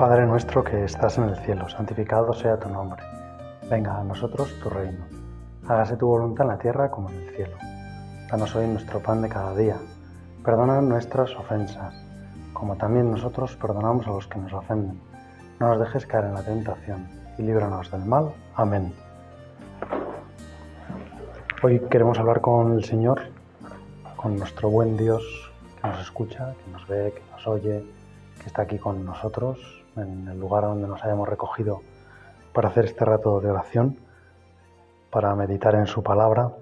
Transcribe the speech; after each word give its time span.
Padre 0.00 0.24
nuestro 0.24 0.64
que 0.64 0.84
estás 0.84 1.18
en 1.18 1.24
el 1.24 1.36
cielo, 1.36 1.68
santificado 1.68 2.32
sea 2.32 2.58
tu 2.58 2.70
nombre. 2.70 3.02
Venga 3.68 4.00
a 4.00 4.02
nosotros 4.02 4.58
tu 4.62 4.70
reino. 4.70 5.04
Hágase 5.68 5.98
tu 5.98 6.06
voluntad 6.06 6.46
en 6.46 6.52
la 6.52 6.58
tierra 6.58 6.90
como 6.90 7.10
en 7.10 7.16
el 7.16 7.36
cielo. 7.36 7.58
Danos 8.30 8.56
hoy 8.56 8.66
nuestro 8.66 9.00
pan 9.00 9.20
de 9.20 9.28
cada 9.28 9.54
día. 9.54 9.76
Perdona 10.42 10.80
nuestras 10.80 11.36
ofensas, 11.36 11.92
como 12.54 12.76
también 12.76 13.10
nosotros 13.10 13.54
perdonamos 13.56 14.06
a 14.06 14.12
los 14.12 14.26
que 14.26 14.38
nos 14.38 14.54
ofenden. 14.54 14.98
No 15.58 15.68
nos 15.68 15.80
dejes 15.80 16.06
caer 16.06 16.24
en 16.24 16.34
la 16.34 16.44
tentación 16.44 17.06
y 17.36 17.42
líbranos 17.42 17.90
del 17.90 18.06
mal. 18.06 18.32
Amén. 18.54 18.94
Hoy 21.62 21.78
queremos 21.90 22.18
hablar 22.18 22.40
con 22.40 22.72
el 22.72 22.84
Señor, 22.84 23.20
con 24.16 24.38
nuestro 24.38 24.70
buen 24.70 24.96
Dios 24.96 25.22
que 25.82 25.88
nos 25.88 26.00
escucha, 26.00 26.54
que 26.64 26.70
nos 26.72 26.88
ve, 26.88 27.12
que 27.14 27.22
nos 27.32 27.46
oye, 27.46 27.84
que 28.40 28.46
está 28.46 28.62
aquí 28.62 28.78
con 28.78 29.04
nosotros 29.04 29.79
en 29.96 30.28
el 30.28 30.38
lugar 30.38 30.64
donde 30.64 30.88
nos 30.88 31.02
hayamos 31.04 31.28
recogido 31.28 31.82
para 32.52 32.68
hacer 32.68 32.86
este 32.86 33.04
rato 33.04 33.40
de 33.40 33.50
oración, 33.50 33.98
para 35.10 35.34
meditar 35.34 35.74
en 35.74 35.86
su 35.86 36.02
palabra. 36.02 36.52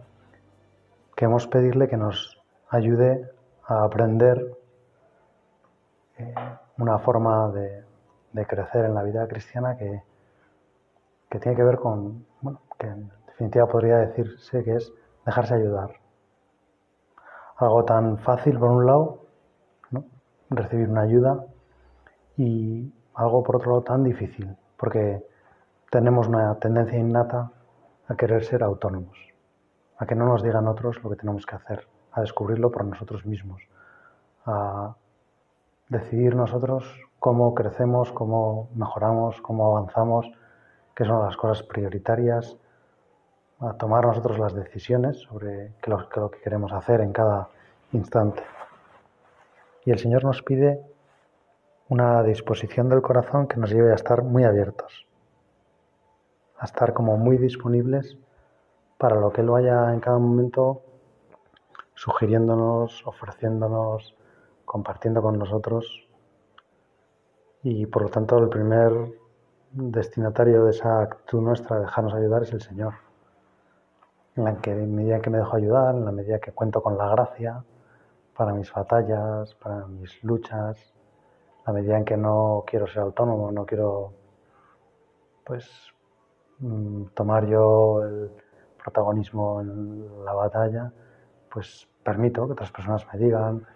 Queremos 1.17 1.47
pedirle 1.47 1.89
que 1.89 1.97
nos 1.97 2.41
ayude 2.69 3.31
a 3.67 3.85
aprender 3.85 4.57
eh, 6.19 6.35
una 6.79 6.99
forma 6.99 7.51
de, 7.51 7.85
crecer 8.47 8.85
en 8.85 8.95
la 8.95 9.03
vida 9.03 9.27
cristiana 9.27 9.77
que, 9.77 10.01
que 11.29 11.41
tiene 11.41 11.57
que 11.57 11.65
ver 11.65 11.77
con, 11.77 12.25
bueno, 12.41 12.61
que 12.79 12.87
en 12.87 13.11
definitiva 13.27 13.67
podría 13.67 13.97
decirse 13.97 14.63
que 14.63 14.77
es 14.77 14.93
dejarse 15.27 15.55
ayudar. 15.55 15.91
Algo 17.57 17.85
tan 17.85 18.19
fácil 18.19 18.57
por 18.61 18.71
un 18.71 18.87
lado, 18.87 19.25
recibir 20.51 20.89
una 20.89 21.03
ayuda, 21.03 21.45
y 22.39 22.93
algo 23.19 23.43
por 23.43 23.57
otro 23.57 23.73
lado 23.73 23.83
tan 23.83 24.05
difícil, 24.05 24.57
porque 24.77 25.27
tenemos 25.91 26.29
una 26.29 26.55
tendencia 26.55 26.97
innata 26.97 27.51
a 28.07 28.15
querer 28.15 28.45
ser 28.45 28.63
autónomos, 28.63 29.19
a 29.99 30.07
que 30.07 30.15
no 30.15 30.25
nos 30.25 30.43
digan 30.43 30.69
otros 30.69 31.03
lo 31.03 31.11
que 31.11 31.17
tenemos 31.17 31.45
que 31.45 31.57
hacer, 31.57 31.89
a 32.13 32.21
descubrirlo 32.21 32.71
por 32.71 32.85
nosotros 32.85 33.27
mismos, 33.27 33.61
a 34.47 34.95
decidir 35.89 36.37
nosotros 36.37 36.85
cómo 37.19 37.55
crecemos, 37.57 38.13
cómo 38.13 38.69
mejoramos, 38.77 39.41
cómo 39.41 39.77
avanzamos, 39.77 40.31
qué 40.95 41.05
son 41.05 41.21
las 41.25 41.37
cosas 41.37 41.65
prioritarias, 41.65 42.57
a 43.59 43.73
tomar 43.73 44.07
nosotros 44.07 44.39
las 44.39 44.55
decisiones 44.55 45.19
sobre 45.23 45.73
lo, 45.89 46.09
lo 46.15 46.31
que 46.31 46.41
queremos 46.41 46.73
hacer 46.73 47.01
en 47.01 47.13
cada 47.13 47.49
instante. 47.91 48.45
Y 49.85 49.91
el 49.91 49.99
Señor 49.99 50.23
nos 50.23 50.41
pide 50.43 50.81
una 51.89 52.23
disposición 52.23 52.91
del 52.91 53.01
corazón 53.01 53.47
que 53.47 53.57
nos 53.57 53.71
lleve 53.71 53.93
a 53.93 53.95
estar 53.95 54.23
muy 54.23 54.45
abiertos, 54.45 55.07
a 56.59 56.67
estar 56.67 56.93
como 56.93 57.17
muy 57.17 57.39
disponibles 57.39 58.19
para 58.99 59.17
lo 59.17 59.33
que 59.33 59.41
Él 59.41 59.49
vaya 59.49 59.93
en 59.95 60.01
cada 60.01 60.19
momento 60.19 60.83
sugiriéndonos, 61.95 63.07
ofreciéndonos, 63.07 64.15
compartiendo 64.65 65.23
con 65.23 65.39
nosotros. 65.39 66.09
Y 67.63 67.87
por 67.87 68.03
lo 68.03 68.09
tanto 68.11 68.39
el 68.39 68.49
primer 68.51 68.93
destinatario 69.73 70.65
de 70.65 70.71
esa 70.71 71.01
actitud 71.01 71.41
nuestra 71.41 71.77
de 71.77 71.83
dejarnos 71.83 72.15
ayudar 72.15 72.43
es 72.43 72.53
el 72.53 72.61
Señor. 72.61 72.95
En 74.37 74.45
la 74.45 74.57
que 74.61 74.73
en 74.73 74.95
medida 74.95 75.21
que 75.21 75.31
me 75.31 75.39
dejo 75.39 75.57
ayudar, 75.57 75.95
en 75.95 76.05
la 76.05 76.13
medida 76.13 76.39
que 76.39 76.53
cuento 76.53 76.83
con 76.83 76.99
la 76.99 77.09
gracia 77.09 77.65
para 78.37 78.53
mis 78.53 78.73
batallas, 78.73 79.55
para 79.55 79.87
mis 79.87 80.23
luchas, 80.23 80.95
a 81.69 81.73
medida 81.73 81.99
en 81.99 82.05
que 82.07 82.17
no 82.17 82.65
quiero 82.67 82.87
ser 82.87 83.03
autónomo, 83.03 83.53
no 83.53 83.67
quiero 83.67 84.15
pues 85.45 85.69
mm, 86.61 87.09
tomar 87.13 87.47
yo 87.47 88.03
el 88.03 88.31
protagonismo 88.83 89.61
en 89.61 90.25
la 90.25 90.33
batalla, 90.33 90.91
pues 91.53 91.87
permito 92.03 92.47
que 92.47 92.53
otras 92.55 92.73
personas 92.73 93.07
me 93.13 93.19
digan, 93.19 93.67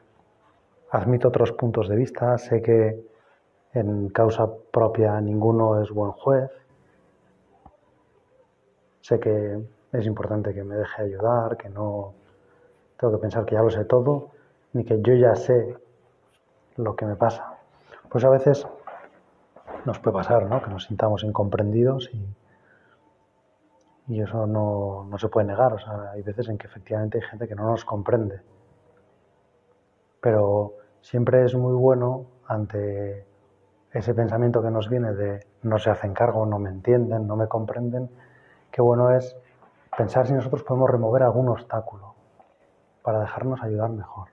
admito 0.91 1.28
otros 1.28 1.53
puntos 1.53 1.86
de 1.91 1.97
vista, 1.97 2.38
sé 2.38 2.62
que 2.62 2.98
en 3.75 4.09
causa 4.09 4.48
propia 4.70 5.20
ninguno 5.20 5.82
es 5.82 5.91
buen 5.91 6.12
juez, 6.12 6.50
sé 9.03 9.20
que 9.20 9.60
es 9.92 10.06
importante 10.06 10.54
que 10.54 10.64
me 10.64 10.76
deje 10.76 11.03
ayudar, 11.03 11.59
que 11.59 11.69
no 11.69 12.14
tengo 12.98 13.12
que 13.12 13.20
pensar 13.20 13.44
que 13.44 13.54
ya 13.54 13.62
lo 13.62 13.70
sé 13.70 13.84
todo, 13.84 14.30
ni 14.72 14.82
que 14.82 15.03
yo 15.03 15.12
ya 15.12 15.34
sé 15.34 15.76
lo 16.76 16.97
que 16.97 17.04
me 17.04 17.16
pasa. 17.16 17.52
Pues 18.12 18.25
a 18.25 18.28
veces 18.28 18.67
nos 19.87 19.99
puede 19.99 20.19
pasar, 20.19 20.45
¿no? 20.45 20.62
Que 20.62 20.69
nos 20.69 20.84
sintamos 20.84 21.25
incomprendidos 21.25 22.11
y, 22.12 22.37
y 24.09 24.21
eso 24.21 24.47
no, 24.47 25.06
no, 25.09 25.17
se 25.17 25.28
puede 25.28 25.47
negar. 25.47 25.73
O 25.73 25.78
sea, 25.78 26.11
hay 26.11 26.21
veces 26.21 26.51
en 26.51 26.59
que 26.59 26.67
efectivamente 26.67 27.17
hay 27.17 27.25
gente 27.25 27.49
que 27.49 27.55
no 27.55 27.65
nos 27.65 27.87
comprende. 27.87 28.43
Pero 30.21 30.75
siempre 31.01 31.43
es 31.47 31.55
muy 31.55 31.72
bueno 31.72 32.27
ante 32.47 33.27
ese 33.93 34.12
pensamiento 34.12 34.62
que 34.62 34.71
nos 34.71 34.91
viene 34.91 35.15
de 35.15 35.47
no 35.62 35.78
se 35.78 35.89
hacen 35.89 36.12
cargo, 36.12 36.45
no 36.45 36.59
me 36.59 36.69
entienden, 36.69 37.27
no 37.27 37.37
me 37.37 37.49
comprenden, 37.49 38.11
qué 38.71 38.83
bueno 38.83 39.11
es 39.11 39.37
pensar 39.97 40.27
si 40.27 40.34
nosotros 40.34 40.65
podemos 40.65 40.91
remover 40.91 41.22
algún 41.22 41.49
obstáculo 41.49 42.15
para 43.03 43.21
dejarnos 43.21 43.62
ayudar 43.62 43.91
mejor, 43.91 44.28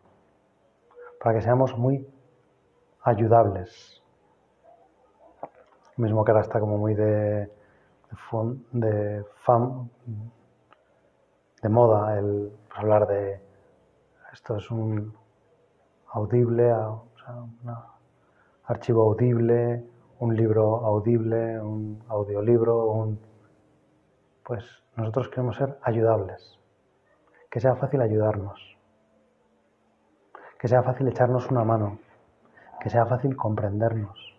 para 1.21 1.35
que 1.35 1.41
seamos 1.41 1.77
muy 1.77 2.05
ayudables. 3.03 4.01
mismo 5.97 6.23
que 6.23 6.31
ahora 6.31 6.43
está 6.43 6.59
como 6.59 6.77
muy 6.77 6.95
de, 6.95 7.51
fam, 8.29 9.89
de 11.61 11.69
moda 11.69 12.17
el 12.17 12.51
pues, 12.67 12.79
hablar 12.79 13.07
de 13.07 13.41
esto 14.31 14.57
es 14.57 14.71
un 14.71 15.13
audible, 16.13 16.71
o 16.73 17.03
sea, 17.23 17.35
un 17.35 17.75
archivo 18.65 19.03
audible, 19.03 19.83
un 20.19 20.35
libro 20.35 20.85
audible, 20.85 21.59
un 21.59 22.03
audiolibro, 22.07 22.85
un 22.85 23.19
pues 24.43 24.65
nosotros 24.95 25.29
queremos 25.29 25.57
ser 25.57 25.77
ayudables, 25.83 26.57
que 27.51 27.59
sea 27.59 27.75
fácil 27.75 28.01
ayudarnos, 28.01 28.77
que 30.59 30.67
sea 30.67 30.81
fácil 30.81 31.07
echarnos 31.07 31.51
una 31.51 31.63
mano, 31.63 31.99
que 32.79 32.89
sea 32.89 33.05
fácil 33.05 33.35
comprendernos, 33.35 34.35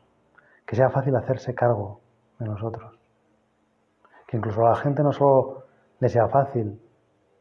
que 0.66 0.76
sea 0.76 0.90
fácil 0.90 1.14
hacerse 1.16 1.54
cargo 1.54 2.00
de 2.38 2.46
nosotros. 2.46 2.98
Que 4.26 4.36
incluso 4.36 4.66
a 4.66 4.70
la 4.70 4.76
gente 4.76 5.02
no 5.02 5.12
solo 5.12 5.64
le 5.98 6.08
sea 6.08 6.28
fácil 6.28 6.80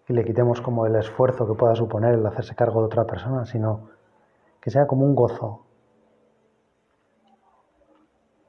y 0.08 0.14
le 0.14 0.26
quitemos 0.26 0.62
como 0.62 0.86
el 0.86 0.96
esfuerzo 0.96 1.48
que 1.48 1.54
pueda 1.54 1.76
suponer 1.76 2.16
el 2.16 2.26
hacerse 2.26 2.56
cargo 2.56 2.82
de 2.82 2.88
otra 2.88 3.06
persona, 3.06 3.46
sino 3.46 3.90
que 4.60 4.72
sea 4.72 4.88
como 4.88 5.06
un 5.06 5.16
gozo. 5.16 5.66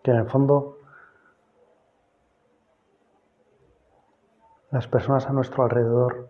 Que 0.03 0.11
en 0.11 0.17
el 0.17 0.29
fondo 0.29 0.79
las 4.71 4.87
personas 4.87 5.27
a 5.27 5.33
nuestro 5.33 5.63
alrededor 5.65 6.29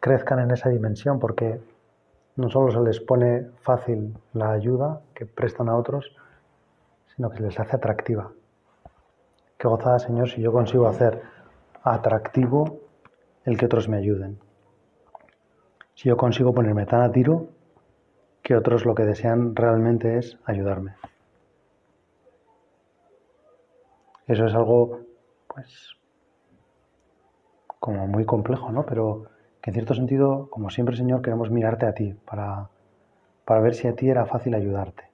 crezcan 0.00 0.40
en 0.40 0.50
esa 0.50 0.70
dimensión 0.70 1.18
porque 1.18 1.60
no 2.40 2.48
solo 2.48 2.72
se 2.72 2.80
les 2.80 3.00
pone 3.00 3.50
fácil 3.60 4.16
la 4.32 4.50
ayuda 4.50 5.02
que 5.14 5.26
prestan 5.26 5.68
a 5.68 5.76
otros, 5.76 6.16
sino 7.14 7.30
que 7.30 7.36
se 7.36 7.42
les 7.42 7.60
hace 7.60 7.76
atractiva. 7.76 8.32
Qué 9.58 9.68
gozada, 9.68 9.98
Señor, 9.98 10.30
si 10.30 10.40
yo 10.40 10.52
consigo 10.52 10.86
hacer 10.86 11.22
atractivo 11.82 12.80
el 13.44 13.58
que 13.58 13.66
otros 13.66 13.88
me 13.88 13.98
ayuden. 13.98 14.38
Si 15.94 16.08
yo 16.08 16.16
consigo 16.16 16.54
ponerme 16.54 16.86
tan 16.86 17.02
a 17.02 17.12
tiro 17.12 17.48
que 18.42 18.56
otros 18.56 18.86
lo 18.86 18.94
que 18.94 19.04
desean 19.04 19.54
realmente 19.54 20.16
es 20.16 20.38
ayudarme. 20.46 20.96
Eso 24.26 24.46
es 24.46 24.54
algo, 24.54 25.00
pues, 25.48 25.96
como 27.78 28.06
muy 28.06 28.24
complejo, 28.24 28.70
¿no? 28.70 28.86
Pero 28.86 29.26
que 29.60 29.70
en 29.70 29.74
cierto 29.74 29.94
sentido, 29.94 30.48
como 30.50 30.70
siempre, 30.70 30.96
Señor, 30.96 31.22
queremos 31.22 31.50
mirarte 31.50 31.86
a 31.86 31.94
ti 31.94 32.14
para, 32.24 32.68
para 33.44 33.60
ver 33.60 33.74
si 33.74 33.88
a 33.88 33.94
ti 33.94 34.08
era 34.08 34.26
fácil 34.26 34.54
ayudarte, 34.54 35.04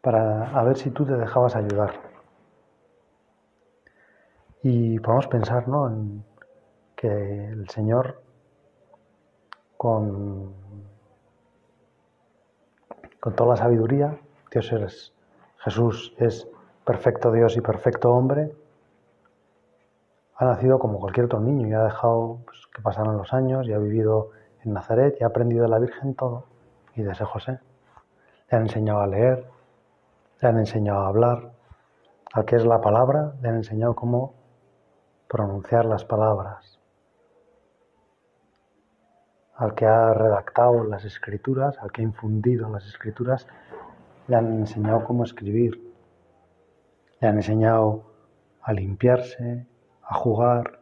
para 0.00 0.50
a 0.50 0.62
ver 0.64 0.76
si 0.76 0.90
tú 0.90 1.06
te 1.06 1.16
dejabas 1.16 1.56
ayudar. 1.56 1.92
Y 4.62 4.98
podemos 5.00 5.28
pensar 5.28 5.64
que 6.96 7.46
el 7.46 7.68
Señor 7.68 8.20
con, 9.76 10.52
con 13.20 13.36
toda 13.36 13.50
la 13.50 13.56
sabiduría, 13.56 14.18
Dios 14.50 14.72
es, 14.72 15.14
Jesús 15.58 16.14
es 16.18 16.48
perfecto 16.84 17.30
Dios 17.32 17.56
y 17.56 17.60
perfecto 17.60 18.10
hombre, 18.10 18.52
ha 20.38 20.44
nacido 20.44 20.78
como 20.78 21.00
cualquier 21.00 21.26
otro 21.26 21.40
niño 21.40 21.66
y 21.66 21.72
ha 21.72 21.82
dejado 21.82 22.38
pues, 22.44 22.68
que 22.72 22.80
pasaran 22.80 23.16
los 23.16 23.32
años 23.34 23.66
y 23.66 23.72
ha 23.72 23.78
vivido 23.78 24.30
en 24.64 24.72
Nazaret 24.72 25.16
y 25.20 25.24
ha 25.24 25.26
aprendido 25.26 25.64
de 25.64 25.68
la 25.68 25.80
Virgen 25.80 26.14
todo 26.14 26.46
y 26.94 27.02
de 27.02 27.10
ese 27.10 27.24
José. 27.24 27.58
Le 28.48 28.56
han 28.56 28.62
enseñado 28.62 29.00
a 29.00 29.08
leer, 29.08 29.50
le 30.40 30.48
han 30.48 30.58
enseñado 30.58 31.00
a 31.00 31.08
hablar, 31.08 31.52
Al 32.32 32.44
que 32.44 32.56
es 32.56 32.64
la 32.64 32.80
palabra, 32.80 33.32
le 33.42 33.48
han 33.48 33.56
enseñado 33.56 33.96
cómo 33.96 34.34
pronunciar 35.28 35.86
las 35.86 36.04
palabras. 36.04 36.78
Al 39.56 39.74
que 39.74 39.86
ha 39.86 40.14
redactado 40.14 40.84
las 40.84 41.04
escrituras, 41.04 41.78
al 41.78 41.90
que 41.90 42.02
ha 42.02 42.04
infundido 42.04 42.68
las 42.68 42.86
escrituras, 42.86 43.48
le 44.28 44.36
han 44.36 44.52
enseñado 44.52 45.04
cómo 45.04 45.24
escribir. 45.24 45.82
Le 47.20 47.28
han 47.28 47.36
enseñado 47.36 48.04
a 48.62 48.72
limpiarse, 48.72 49.66
a 50.08 50.14
jugar, 50.14 50.80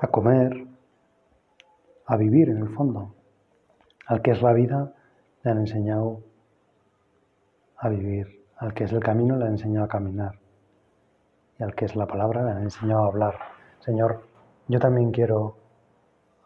a 0.00 0.06
comer, 0.06 0.66
a 2.06 2.16
vivir 2.16 2.48
en 2.48 2.58
el 2.58 2.68
fondo. 2.68 3.14
Al 4.06 4.22
que 4.22 4.30
es 4.30 4.40
la 4.40 4.52
vida, 4.52 4.94
le 5.42 5.50
han 5.50 5.58
enseñado 5.58 6.22
a 7.76 7.88
vivir. 7.88 8.46
Al 8.56 8.72
que 8.72 8.84
es 8.84 8.92
el 8.92 9.00
camino, 9.00 9.36
le 9.36 9.46
han 9.46 9.52
enseñado 9.52 9.84
a 9.84 9.88
caminar. 9.88 10.38
Y 11.58 11.64
al 11.64 11.74
que 11.74 11.84
es 11.84 11.96
la 11.96 12.06
palabra, 12.06 12.44
le 12.44 12.50
han 12.52 12.62
enseñado 12.62 13.04
a 13.04 13.06
hablar. 13.08 13.34
Señor, 13.80 14.22
yo 14.68 14.78
también 14.78 15.10
quiero 15.10 15.56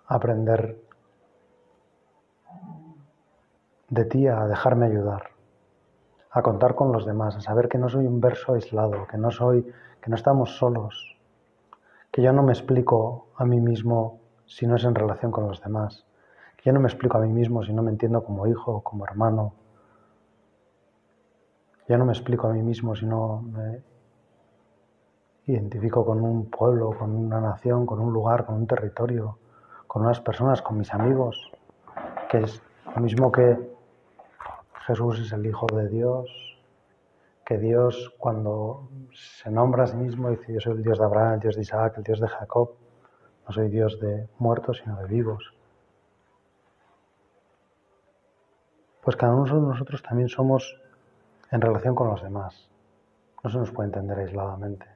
aprender 0.07 0.79
de 3.91 4.05
ti 4.07 4.27
a 4.27 4.47
dejarme 4.47 4.87
ayudar, 4.87 5.32
a 6.33 6.43
contar 6.43 6.75
con 6.75 6.93
los 6.93 7.05
demás, 7.05 7.37
a 7.37 7.41
saber 7.41 7.69
que 7.69 7.79
no 7.79 7.89
soy 7.89 8.07
un 8.07 8.21
verso 8.21 8.55
aislado, 8.55 9.07
que 9.07 9.19
no 9.19 9.31
soy, 9.31 9.71
que 10.01 10.11
no 10.11 10.17
estamos 10.17 10.57
solos, 10.57 11.19
que 12.11 12.23
yo 12.23 12.33
no 12.33 12.43
me 12.43 12.53
explico 12.53 13.29
a 13.37 13.45
mí 13.45 13.61
mismo 13.61 14.21
si 14.47 14.67
no 14.67 14.77
es 14.77 14.85
en 14.85 14.95
relación 14.95 15.31
con 15.31 15.47
los 15.47 15.63
demás, 15.63 16.07
que 16.57 16.65
yo 16.65 16.73
no 16.73 16.81
me 16.81 16.89
explico 16.89 17.19
a 17.19 17.21
mí 17.21 17.29
mismo 17.29 17.63
si 17.63 17.73
no 17.73 17.83
me 17.83 17.91
entiendo 17.91 18.25
como 18.25 18.47
hijo, 18.47 18.81
como 18.83 19.05
hermano, 19.05 19.53
yo 21.89 21.99
no 21.99 22.07
me 22.07 22.13
explico 22.13 22.47
a 22.47 22.53
mí 22.53 22.63
mismo 22.63 22.97
si 22.97 23.05
no 23.05 23.43
me 23.43 23.83
identifico 25.47 26.07
con 26.07 26.23
un 26.23 26.49
pueblo, 26.49 26.97
con 26.99 27.15
una 27.15 27.41
nación, 27.41 27.85
con 27.85 28.01
un 28.01 28.13
lugar, 28.13 28.47
con 28.47 28.55
un 28.55 28.67
territorio, 28.67 29.37
con 29.87 30.03
unas 30.03 30.21
personas, 30.21 30.63
con 30.63 30.79
mis 30.79 30.95
amigos, 30.95 31.53
que 32.31 32.39
es 32.39 32.63
lo 32.95 33.03
mismo 33.03 33.31
que 33.31 33.59
Jesús 34.87 35.21
es 35.21 35.33
el 35.33 35.47
Hijo 35.47 35.67
de 35.73 35.89
Dios, 35.89 36.59
que 37.45 37.59
Dios 37.59 38.15
cuando 38.19 38.89
se 39.13 39.51
nombra 39.51 39.85
a 39.85 39.87
sí 39.87 39.97
mismo 39.97 40.31
dice 40.31 40.53
yo 40.53 40.61
soy 40.61 40.73
el 40.75 40.83
Dios 40.83 40.99
de 40.99 41.05
Abraham, 41.05 41.35
el 41.35 41.41
Dios 41.41 41.57
de 41.57 41.63
Isaac, 41.63 41.95
el 41.99 42.05
Dios 42.05 42.21
de 42.21 42.29
Jacob, 42.29 42.75
no 43.47 43.53
soy 43.53 43.69
Dios 43.69 44.01
de 44.01 44.29
muertos 44.39 44.81
sino 44.83 44.97
de 44.97 45.07
vivos. 45.07 45.55
Pues 49.03 49.17
cada 49.17 49.35
uno 49.35 49.45
de 49.45 49.61
nosotros 49.61 50.03
también 50.03 50.29
somos 50.29 50.81
en 51.51 51.61
relación 51.61 51.95
con 51.95 52.09
los 52.09 52.23
demás. 52.23 52.69
No 53.43 53.51
se 53.51 53.59
nos 53.59 53.73
puede 53.73 53.89
entender 53.89 54.19
aisladamente. 54.19 54.87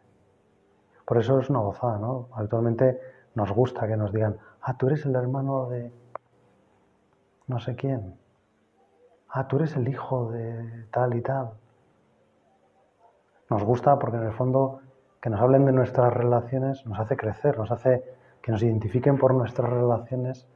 Por 1.05 1.19
eso 1.19 1.41
es 1.41 1.50
una 1.50 1.61
gozada, 1.61 1.99
¿no? 1.99 2.29
Habitualmente 2.33 3.00
nos 3.35 3.50
gusta 3.53 3.87
que 3.87 3.97
nos 3.97 4.12
digan, 4.12 4.38
ah, 4.61 4.77
tú 4.77 4.87
eres 4.87 5.05
el 5.06 5.15
hermano 5.15 5.69
de 5.69 5.93
no 7.49 7.59
sé 7.61 7.75
quién. 7.75 8.25
Ah, 9.28 9.49
tú 9.49 9.56
eres 9.56 9.76
el 9.76 9.88
hijo 9.88 10.31
de 10.31 10.87
tal 10.90 11.14
y 11.14 11.20
tal. 11.20 11.50
Nos 13.50 13.62
gusta 13.62 13.99
porque 13.99 14.17
en 14.17 14.25
el 14.25 14.32
fondo 14.32 14.81
que 15.20 15.31
nos 15.31 15.40
hablen 15.40 15.64
de 15.67 15.73
nuestras 15.73 16.12
relaciones 16.12 16.87
nos 16.87 16.99
hace 16.99 17.17
crecer, 17.17 17.58
nos 17.58 17.70
hace 17.70 18.02
que 18.40 18.52
nos 18.52 18.62
identifiquen 18.62 19.19
por 19.19 19.34
nuestras 19.34 19.70
relaciones, 19.70 20.46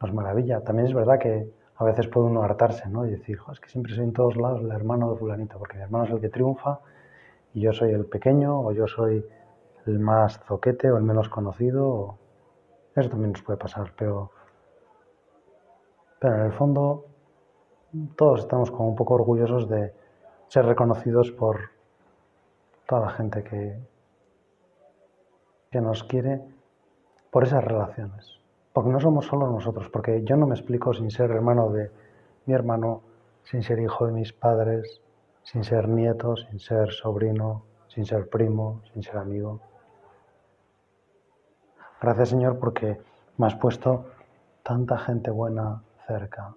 nos 0.00 0.12
maravilla. 0.12 0.60
También 0.62 0.88
es 0.88 0.94
verdad 0.94 1.18
que 1.18 1.50
a 1.76 1.84
veces 1.84 2.08
puede 2.08 2.26
uno 2.26 2.42
hartarse, 2.42 2.88
¿no? 2.88 3.06
Y 3.06 3.10
decir, 3.10 3.38
es 3.52 3.60
que 3.60 3.68
siempre 3.68 3.94
soy 3.94 4.04
en 4.04 4.12
todos 4.12 4.36
lados 4.36 4.60
el 4.60 4.70
hermano 4.70 5.12
de 5.12 5.18
fulanito, 5.18 5.58
porque 5.58 5.76
mi 5.76 5.82
hermano 5.82 6.04
es 6.04 6.10
el 6.10 6.20
que 6.20 6.28
triunfa 6.28 6.80
y 7.54 7.60
yo 7.60 7.72
soy 7.72 7.92
el 7.92 8.04
pequeño 8.04 8.60
o 8.60 8.72
yo 8.72 8.86
soy 8.86 9.24
el 9.86 9.98
más 9.98 10.40
zoquete 10.46 10.90
o 10.90 10.96
el 10.96 11.04
menos 11.04 11.28
conocido. 11.28 12.18
Eso 12.94 13.08
también 13.08 13.32
nos 13.32 13.42
puede 13.42 13.58
pasar, 13.58 13.92
pero, 13.96 14.30
pero 16.18 16.36
en 16.36 16.42
el 16.42 16.52
fondo 16.52 17.06
todos 18.16 18.40
estamos 18.40 18.70
como 18.70 18.88
un 18.88 18.96
poco 18.96 19.14
orgullosos 19.14 19.68
de 19.68 19.92
ser 20.48 20.66
reconocidos 20.66 21.30
por 21.32 21.70
toda 22.86 23.02
la 23.02 23.10
gente 23.10 23.42
que, 23.44 23.78
que 25.70 25.80
nos 25.80 26.04
quiere 26.04 26.40
por 27.30 27.44
esas 27.44 27.64
relaciones. 27.64 28.40
Porque 28.72 28.90
no 28.90 29.00
somos 29.00 29.26
solo 29.26 29.48
nosotros, 29.48 29.88
porque 29.88 30.22
yo 30.24 30.36
no 30.36 30.46
me 30.46 30.54
explico 30.54 30.94
sin 30.94 31.10
ser 31.10 31.30
hermano 31.30 31.70
de 31.70 31.90
mi 32.46 32.54
hermano, 32.54 33.02
sin 33.44 33.62
ser 33.62 33.80
hijo 33.80 34.06
de 34.06 34.12
mis 34.12 34.32
padres, 34.32 35.00
sin 35.42 35.64
ser 35.64 35.88
nieto, 35.88 36.36
sin 36.36 36.58
ser 36.58 36.92
sobrino, 36.92 37.64
sin 37.88 38.04
ser 38.04 38.28
primo, 38.28 38.82
sin 38.92 39.02
ser 39.02 39.16
amigo. 39.16 39.60
Gracias 42.00 42.30
Señor 42.30 42.58
porque 42.58 43.00
me 43.36 43.46
has 43.46 43.54
puesto 43.56 44.06
tanta 44.62 44.98
gente 44.98 45.30
buena 45.30 45.82
cerca. 46.06 46.54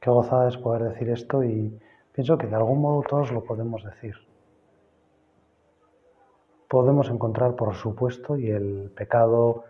Qué 0.00 0.08
gozada 0.08 0.48
es 0.48 0.56
poder 0.56 0.84
decir 0.84 1.10
esto 1.10 1.44
y 1.44 1.78
pienso 2.12 2.38
que 2.38 2.46
de 2.46 2.56
algún 2.56 2.80
modo 2.80 3.02
todos 3.02 3.30
lo 3.32 3.44
podemos 3.44 3.84
decir. 3.84 4.14
Podemos 6.68 7.10
encontrar, 7.10 7.54
por 7.54 7.74
supuesto, 7.74 8.36
y 8.36 8.50
el 8.50 8.90
pecado 8.96 9.64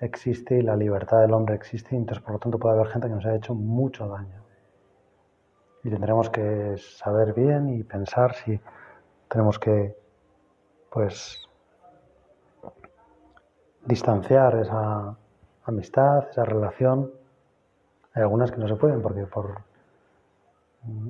existe 0.00 0.58
y 0.58 0.62
la 0.62 0.74
libertad 0.74 1.20
del 1.20 1.32
hombre 1.32 1.54
existe, 1.54 1.94
y 1.94 1.98
entonces 1.98 2.24
por 2.24 2.32
lo 2.32 2.38
tanto 2.40 2.58
puede 2.58 2.74
haber 2.74 2.88
gente 2.88 3.08
que 3.08 3.14
nos 3.14 3.24
haya 3.26 3.36
hecho 3.36 3.54
mucho 3.54 4.08
daño. 4.08 4.42
Y 5.84 5.90
tendremos 5.90 6.30
que 6.30 6.76
saber 6.78 7.32
bien 7.32 7.68
y 7.68 7.84
pensar 7.84 8.34
si 8.34 8.60
tenemos 9.28 9.58
que, 9.58 9.96
pues, 10.90 11.46
distanciar 13.84 14.56
esa 14.56 15.16
amistad, 15.64 16.28
esa 16.28 16.44
relación. 16.44 17.12
Hay 18.14 18.22
algunas 18.22 18.50
que 18.50 18.58
no 18.58 18.66
se 18.66 18.74
pueden 18.74 19.00
porque 19.00 19.26
por 19.26 19.65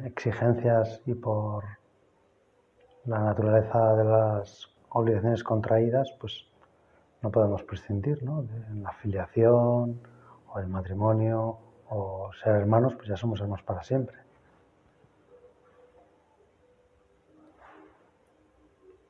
exigencias 0.05 1.02
y 1.06 1.14
por 1.14 1.64
la 3.04 3.21
naturaleza 3.21 3.95
de 3.97 4.04
las 4.04 4.68
obligaciones 4.90 5.45
contraídas, 5.45 6.11
pues 6.21 6.47
no 7.23 7.30
podemos 7.30 7.62
prescindir, 7.62 8.23
¿no? 8.23 8.42
De 8.42 8.80
la 8.80 8.92
filiación 8.92 10.00
o 10.52 10.59
el 10.59 10.68
matrimonio 10.68 11.59
o 11.88 12.30
ser 12.42 12.56
hermanos, 12.56 12.95
pues 12.95 13.09
ya 13.09 13.16
somos 13.16 13.40
hermanos 13.40 13.62
para 13.62 13.83
siempre. 13.83 14.16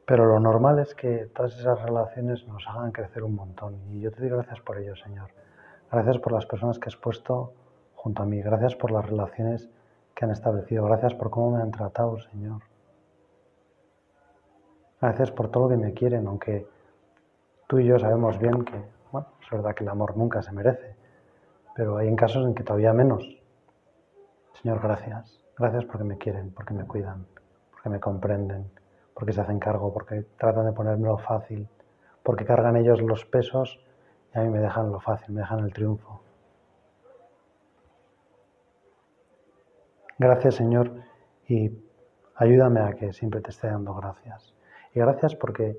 Pero 0.06 0.24
lo 0.26 0.38
normal 0.38 0.78
es 0.78 0.94
que 0.94 1.26
todas 1.34 1.58
esas 1.58 1.82
relaciones 1.82 2.46
nos 2.46 2.66
hagan 2.68 2.92
crecer 2.92 3.24
un 3.24 3.34
montón. 3.34 3.74
Y 3.90 4.00
yo 4.00 4.12
te 4.12 4.20
doy 4.20 4.28
gracias 4.28 4.60
por 4.60 4.78
ello, 4.78 4.94
Señor. 4.94 5.30
Gracias 5.90 6.18
por 6.18 6.32
las 6.32 6.46
personas 6.46 6.78
que 6.78 6.88
has 6.88 6.96
puesto 6.96 7.52
junto 7.96 8.22
a 8.22 8.26
mí. 8.26 8.40
Gracias 8.40 8.76
por 8.76 8.92
las 8.92 9.04
relaciones 9.04 9.68
que 10.16 10.24
han 10.24 10.30
establecido. 10.30 10.86
Gracias 10.86 11.14
por 11.14 11.28
cómo 11.30 11.56
me 11.56 11.62
han 11.62 11.70
tratado, 11.70 12.18
Señor. 12.18 12.62
Gracias 15.00 15.30
por 15.30 15.50
todo 15.50 15.64
lo 15.64 15.68
que 15.68 15.76
me 15.76 15.92
quieren, 15.92 16.26
aunque 16.26 16.66
tú 17.66 17.78
y 17.78 17.86
yo 17.86 17.98
sabemos 17.98 18.38
bien 18.38 18.64
que, 18.64 18.82
bueno, 19.12 19.28
es 19.42 19.50
verdad 19.50 19.74
que 19.74 19.84
el 19.84 19.90
amor 19.90 20.16
nunca 20.16 20.40
se 20.40 20.52
merece, 20.52 20.96
pero 21.74 21.98
hay 21.98 22.08
en 22.08 22.16
casos 22.16 22.46
en 22.46 22.54
que 22.54 22.64
todavía 22.64 22.94
menos. 22.94 23.28
Señor, 24.54 24.80
gracias. 24.80 25.38
Gracias 25.58 25.84
porque 25.84 26.04
me 26.04 26.16
quieren, 26.16 26.50
porque 26.50 26.72
me 26.72 26.86
cuidan, 26.86 27.26
porque 27.70 27.90
me 27.90 28.00
comprenden, 28.00 28.70
porque 29.12 29.34
se 29.34 29.42
hacen 29.42 29.58
cargo, 29.58 29.92
porque 29.92 30.24
tratan 30.38 30.64
de 30.64 30.72
ponérmelo 30.72 31.18
fácil, 31.18 31.68
porque 32.22 32.46
cargan 32.46 32.76
ellos 32.76 33.02
los 33.02 33.26
pesos 33.26 33.78
y 34.34 34.38
a 34.38 34.42
mí 34.42 34.48
me 34.48 34.60
dejan 34.60 34.90
lo 34.90 34.98
fácil, 34.98 35.34
me 35.34 35.42
dejan 35.42 35.60
el 35.60 35.74
triunfo. 35.74 36.25
Gracias 40.18 40.54
Señor 40.54 40.92
y 41.46 41.70
ayúdame 42.36 42.80
a 42.80 42.94
que 42.94 43.12
siempre 43.12 43.40
te 43.40 43.50
esté 43.50 43.68
dando 43.68 43.94
gracias. 43.94 44.54
Y 44.94 45.00
gracias 45.00 45.34
porque 45.34 45.78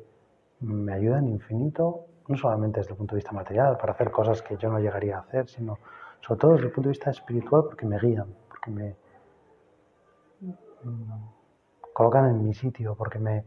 me 0.60 0.94
ayudan 0.94 1.27
infinito, 1.27 2.06
no 2.27 2.38
solamente 2.38 2.79
desde 2.79 2.91
el 2.91 2.98
punto 2.98 3.15
de 3.15 3.17
vista 3.17 3.32
material, 3.32 3.77
para 3.77 3.94
hacer 3.94 4.12
cosas 4.12 4.41
que 4.41 4.58
yo 4.58 4.70
no 4.70 4.79
llegaría 4.79 5.17
a 5.17 5.22
hacer, 5.22 5.48
sino 5.50 5.79
sobre 6.22 6.39
todo 6.39 6.51
desde 6.53 6.67
el 6.67 6.72
punto 6.72 6.89
de 6.89 6.91
vista 6.91 7.10
espiritual 7.10 7.63
porque 7.65 7.86
me 7.86 7.98
guían, 8.00 8.27
porque 8.48 8.72
me 8.72 8.96
colocan 11.94 12.29
en 12.29 12.44
mi 12.44 12.53
sitio, 12.53 12.94
porque 12.96 13.17
me, 13.17 13.44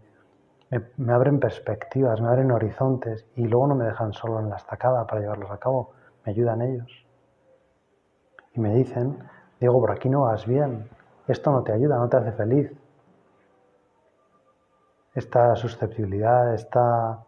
me, 0.96 1.12
abren 1.12 1.38
perspectivas, 1.38 2.20
me 2.20 2.28
abren 2.28 2.50
horizontes 2.50 3.28
y 3.36 3.46
luego 3.46 3.68
no 3.68 3.74
me 3.76 3.84
dejan 3.84 4.12
solo 4.12 4.40
en 4.40 4.50
la 4.50 4.56
estacada 4.56 5.06
para 5.06 5.20
llevarlos 5.20 5.50
a 5.52 5.58
cabo, 5.58 5.92
me 6.24 6.32
ayudan 6.32 6.62
ellos. 6.62 7.06
Y 8.54 8.60
me 8.60 8.74
dicen, 8.74 9.18
Diego, 9.60 9.78
por 9.78 9.90
aquí 9.92 10.08
no 10.08 10.22
vas 10.22 10.46
bien, 10.46 10.88
esto 11.28 11.52
no 11.52 11.62
te 11.62 11.72
ayuda, 11.72 11.98
no 11.98 12.08
te 12.08 12.16
hace 12.16 12.32
feliz. 12.32 12.72
Esta 15.14 15.54
susceptibilidad, 15.54 16.54
esta 16.54 17.22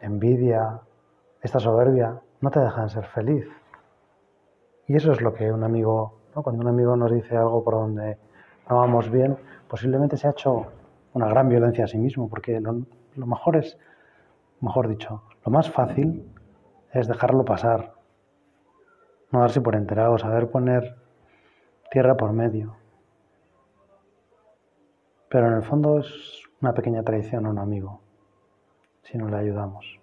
envidia, 0.00 0.80
esta 1.42 1.60
soberbia, 1.60 2.18
no 2.40 2.50
te 2.50 2.60
dejan 2.60 2.88
ser 2.88 3.04
feliz. 3.06 3.46
Y 4.86 4.96
eso 4.96 5.12
es 5.12 5.20
lo 5.20 5.34
que 5.34 5.52
un 5.52 5.62
amigo 5.62 6.14
Cuando 6.32 6.62
un 6.62 6.68
amigo 6.68 6.96
nos 6.96 7.10
dice 7.12 7.36
algo 7.36 7.64
por 7.64 7.74
donde 7.74 8.16
no 8.70 8.76
vamos 8.76 9.10
bien, 9.10 9.36
posiblemente 9.68 10.16
se 10.16 10.28
ha 10.28 10.30
hecho 10.30 10.66
una 11.12 11.28
gran 11.28 11.48
violencia 11.48 11.84
a 11.84 11.88
sí 11.88 11.98
mismo, 11.98 12.28
porque 12.28 12.60
lo, 12.60 12.82
lo 13.16 13.26
mejor 13.26 13.56
es, 13.56 13.76
mejor 14.60 14.86
dicho, 14.88 15.22
lo 15.44 15.50
más 15.50 15.68
fácil 15.68 16.32
es 16.92 17.08
dejarlo 17.08 17.44
pasar, 17.44 17.97
no 19.30 19.40
darse 19.40 19.60
por 19.60 19.74
enterado, 19.74 20.18
saber 20.18 20.50
poner 20.50 20.96
tierra 21.90 22.16
por 22.16 22.32
medio. 22.32 22.76
Pero 25.28 25.48
en 25.48 25.54
el 25.54 25.62
fondo 25.62 25.98
es 25.98 26.42
una 26.60 26.72
pequeña 26.72 27.02
traición 27.02 27.46
a 27.46 27.50
un 27.50 27.58
amigo, 27.58 28.00
si 29.02 29.18
no 29.18 29.28
le 29.28 29.36
ayudamos. 29.36 29.98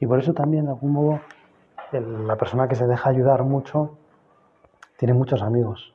Y 0.00 0.06
por 0.06 0.18
eso 0.18 0.32
también, 0.32 0.64
de 0.64 0.72
algún 0.72 0.92
modo, 0.92 1.20
la 1.92 2.36
persona 2.36 2.68
que 2.68 2.74
se 2.74 2.86
deja 2.86 3.10
ayudar 3.10 3.44
mucho 3.44 3.98
tiene 4.96 5.14
muchos 5.14 5.42
amigos. 5.42 5.94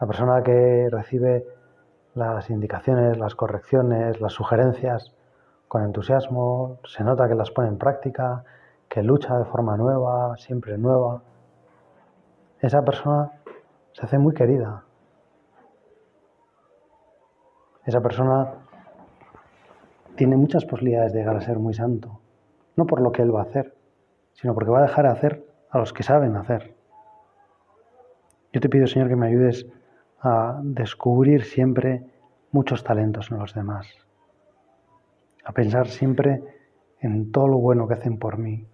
La 0.00 0.06
persona 0.06 0.42
que 0.42 0.88
recibe 0.90 1.46
las 2.14 2.50
indicaciones, 2.50 3.18
las 3.18 3.34
correcciones, 3.34 4.20
las 4.20 4.32
sugerencias 4.32 5.12
con 5.68 5.84
entusiasmo, 5.84 6.78
se 6.84 7.04
nota 7.04 7.28
que 7.28 7.34
las 7.34 7.50
pone 7.50 7.68
en 7.68 7.78
práctica, 7.78 8.44
que 8.88 9.02
lucha 9.02 9.38
de 9.38 9.44
forma 9.44 9.76
nueva, 9.76 10.36
siempre 10.36 10.78
nueva. 10.78 11.22
Esa 12.60 12.82
persona 12.82 13.30
se 13.92 14.06
hace 14.06 14.18
muy 14.18 14.34
querida. 14.34 14.84
Esa 17.84 18.00
persona 18.00 18.54
tiene 20.16 20.36
muchas 20.36 20.64
posibilidades 20.64 21.12
de 21.12 21.20
llegar 21.20 21.36
a 21.36 21.40
ser 21.40 21.58
muy 21.58 21.74
santo. 21.74 22.20
No 22.76 22.86
por 22.86 23.00
lo 23.00 23.12
que 23.12 23.22
él 23.22 23.34
va 23.34 23.40
a 23.40 23.44
hacer, 23.44 23.76
sino 24.32 24.54
porque 24.54 24.70
va 24.70 24.80
a 24.80 24.82
dejar 24.82 25.04
de 25.04 25.12
hacer 25.12 25.46
a 25.70 25.78
los 25.78 25.92
que 25.92 26.02
saben 26.02 26.36
hacer. 26.36 26.74
Yo 28.52 28.60
te 28.60 28.68
pido, 28.68 28.86
Señor, 28.86 29.08
que 29.08 29.16
me 29.16 29.26
ayudes 29.26 29.66
a 30.20 30.60
descubrir 30.62 31.44
siempre 31.44 32.04
muchos 32.50 32.82
talentos 32.82 33.30
en 33.30 33.38
los 33.38 33.54
demás, 33.54 33.86
a 35.44 35.52
pensar 35.52 35.86
siempre 35.86 36.42
en 37.00 37.30
todo 37.30 37.46
lo 37.48 37.58
bueno 37.58 37.86
que 37.86 37.94
hacen 37.94 38.18
por 38.18 38.38
mí 38.38 38.66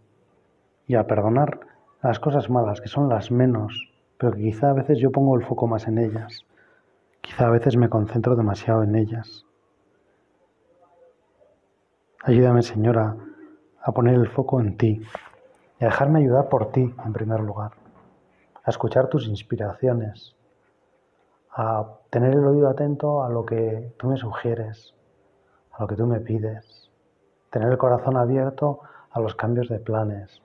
y 0.87 0.95
a 0.97 1.07
perdonar 1.07 1.61
las 2.03 2.21
cosas 2.21 2.51
malas, 2.51 2.81
que 2.81 2.89
son 2.89 3.09
las 3.09 3.31
menos, 3.31 3.91
pero 4.19 4.33
que 4.33 4.43
quizá 4.43 4.71
a 4.71 4.75
veces 4.75 4.99
yo 4.99 5.11
pongo 5.11 5.37
el 5.37 5.45
foco 5.45 5.67
más 5.67 5.89
en 5.89 5.99
ellas, 5.99 6.45
quizá 7.21 7.47
a 7.47 7.51
veces 7.51 7.77
me 7.77 7.89
concentro 7.89 8.37
demasiado 8.37 8.83
en 8.83 8.95
ellas. 8.95 9.47
Ayúdame, 12.23 12.63
Señora, 12.63 13.17
a 13.83 13.93
poner 13.93 14.15
el 14.15 14.29
foco 14.29 14.61
en 14.61 14.77
ti 14.77 15.01
y 15.81 15.85
a 15.85 15.89
dejarme 15.89 16.21
ayudar 16.21 16.49
por 16.49 16.73
ti 16.73 16.95
en 17.05 17.13
primer 17.13 17.41
lugar, 17.41 17.73
a 18.63 18.71
escuchar 18.71 19.09
tus 19.09 19.27
inspiraciones, 19.27 20.37
a 21.51 21.87
tener 22.11 22.33
el 22.33 22.45
oído 22.47 22.69
atento 22.69 23.23
a 23.23 23.29
lo 23.29 23.45
que 23.45 23.95
tú 23.99 24.09
me 24.09 24.17
sugieres, 24.17 24.95
a 25.73 25.83
lo 25.83 25.87
que 25.87 25.97
tú 25.97 26.07
me 26.07 26.21
pides, 26.21 26.91
tener 27.51 27.71
el 27.71 27.79
corazón 27.79 28.17
abierto 28.17 28.81
a 29.11 29.21
los 29.21 29.35
cambios 29.35 29.69
de 29.69 29.79
planes, 29.79 30.43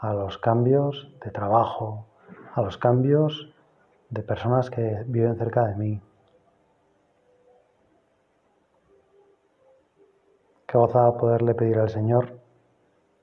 a 0.00 0.14
los 0.14 0.38
cambios 0.38 1.12
de 1.22 1.30
trabajo, 1.30 2.06
a 2.54 2.62
los 2.62 2.78
cambios 2.78 3.52
de 4.08 4.22
personas 4.22 4.70
que 4.70 5.04
viven 5.06 5.36
cerca 5.36 5.66
de 5.66 5.76
mí. 5.76 6.00
Qué 10.66 10.78
gozada 10.78 11.18
poderle 11.18 11.54
pedir 11.54 11.78
al 11.78 11.90
Señor 11.90 12.40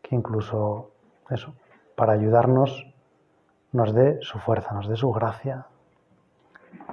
que 0.03 0.15
incluso 0.15 0.91
eso, 1.29 1.55
para 1.95 2.13
ayudarnos, 2.13 2.85
nos 3.71 3.93
dé 3.93 4.19
su 4.21 4.37
fuerza, 4.37 4.73
nos 4.73 4.87
dé 4.87 4.95
su 4.95 5.11
gracia. 5.11 5.65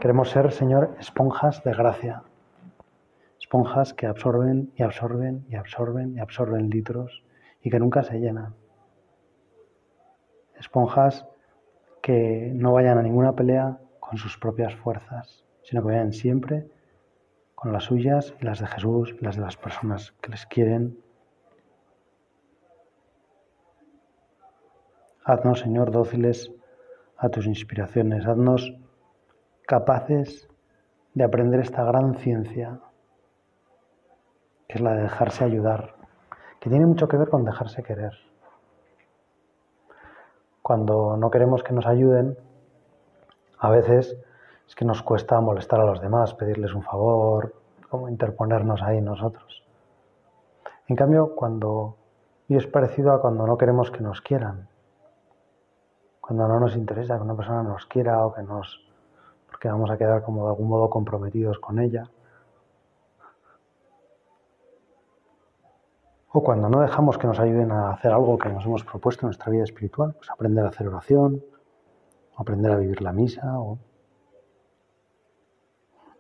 Queremos 0.01 0.31
ser, 0.31 0.51
Señor, 0.51 0.97
esponjas 0.99 1.63
de 1.63 1.73
gracia, 1.73 2.23
esponjas 3.39 3.93
que 3.93 4.07
absorben 4.07 4.73
y 4.77 4.83
absorben 4.83 5.45
y 5.49 5.57
absorben 5.57 6.17
y 6.17 6.21
absorben 6.21 6.71
litros 6.71 7.23
y 7.63 7.71
que 7.71 7.79
nunca 7.79 8.03
se 8.03 8.19
llenan 8.19 8.55
esponjas 10.65 11.27
que 12.03 12.51
no 12.55 12.73
vayan 12.73 12.99
a 12.99 13.03
ninguna 13.03 13.35
pelea 13.35 13.79
con 14.01 14.19
sus 14.19 14.39
propias 14.39 14.75
fuerzas, 14.75 15.45
sino 15.63 15.83
que 15.83 15.89
vayan 15.89 16.13
siempre 16.13 16.69
con 17.55 17.73
las 17.73 17.85
suyas 17.85 18.35
y 18.41 18.45
las 18.45 18.61
de 18.61 18.67
Jesús 18.67 19.15
las 19.21 19.37
de 19.37 19.43
las 19.43 19.57
personas 19.57 20.13
que 20.21 20.31
les 20.31 20.47
quieren. 20.47 20.99
Haznos, 25.25 25.61
Señor, 25.61 25.91
dóciles 25.91 26.51
a 27.17 27.29
tus 27.31 27.47
inspiraciones. 27.47 28.27
Haznos 28.27 28.75
capaces 29.67 30.49
de 31.15 31.25
aprender 31.25 31.61
esta 31.61 31.85
gran 31.85 32.17
ciencia, 32.17 32.81
que 34.69 34.75
es 34.75 34.81
la 34.81 34.95
de 34.95 35.03
dejarse 35.03 35.45
ayudar, 35.45 35.95
que 36.61 36.69
tiene 36.69 36.87
mucho 36.87 37.09
que 37.09 37.17
ver 37.17 37.29
con 37.29 37.45
dejarse 37.45 37.83
querer. 37.83 38.13
Cuando 40.65 41.19
no 41.19 41.31
queremos 41.31 41.63
que 41.63 41.75
nos 41.75 41.85
ayuden, 41.85 42.39
a 43.59 43.69
veces 43.69 44.17
es 44.67 44.75
que 44.75 44.87
nos 44.87 45.03
cuesta 45.03 45.39
molestar 45.39 45.79
a 45.79 45.85
los 45.85 46.01
demás, 46.01 46.33
pedirles 46.33 46.73
un 46.73 46.83
favor, 46.83 47.53
como 47.91 48.09
interponernos 48.09 48.81
ahí 48.81 49.03
nosotros. 49.03 49.63
En 50.89 50.97
cambio, 50.97 51.35
cuando 51.35 51.99
y 52.49 52.57
es 52.57 52.67
parecido 52.67 53.13
a 53.13 53.21
cuando 53.21 53.47
no 53.47 53.59
queremos 53.59 53.91
que 53.91 54.01
nos 54.01 54.23
quieran, 54.23 54.67
cuando 56.23 56.49
no 56.49 56.59
nos 56.59 56.77
interesa 56.77 57.19
que 57.19 57.25
una 57.25 57.37
persona 57.37 57.63
nos 57.63 57.85
quiera 57.85 58.25
o 58.25 58.33
que 58.33 58.43
nos 58.43 58.81
porque 59.51 59.69
vamos 59.69 59.91
a 59.91 59.99
quedar 59.99 60.23
como 60.23 60.45
de 60.45 60.49
algún 60.49 60.69
modo 60.69 60.89
comprometidos 60.89 61.59
con 61.59 61.79
ella. 61.79 62.09
O 66.37 66.43
cuando 66.43 66.69
no 66.69 66.81
dejamos 66.81 67.17
que 67.17 67.29
nos 67.29 67.39
ayuden 67.39 67.71
a 67.71 67.93
hacer 67.93 68.11
algo 68.11 68.37
que 68.37 68.49
nos 68.49 68.67
hemos 68.67 68.83
propuesto 68.83 69.25
en 69.25 69.29
nuestra 69.29 69.53
vida 69.53 69.63
espiritual, 69.63 70.15
pues 70.15 70.29
aprender 70.33 70.65
a 70.65 70.69
hacer 70.71 70.89
oración, 70.89 71.45
aprender 72.37 72.73
a 72.73 72.77
vivir 72.77 73.01
la 73.03 73.13
misa. 73.13 73.61
O... 73.61 73.79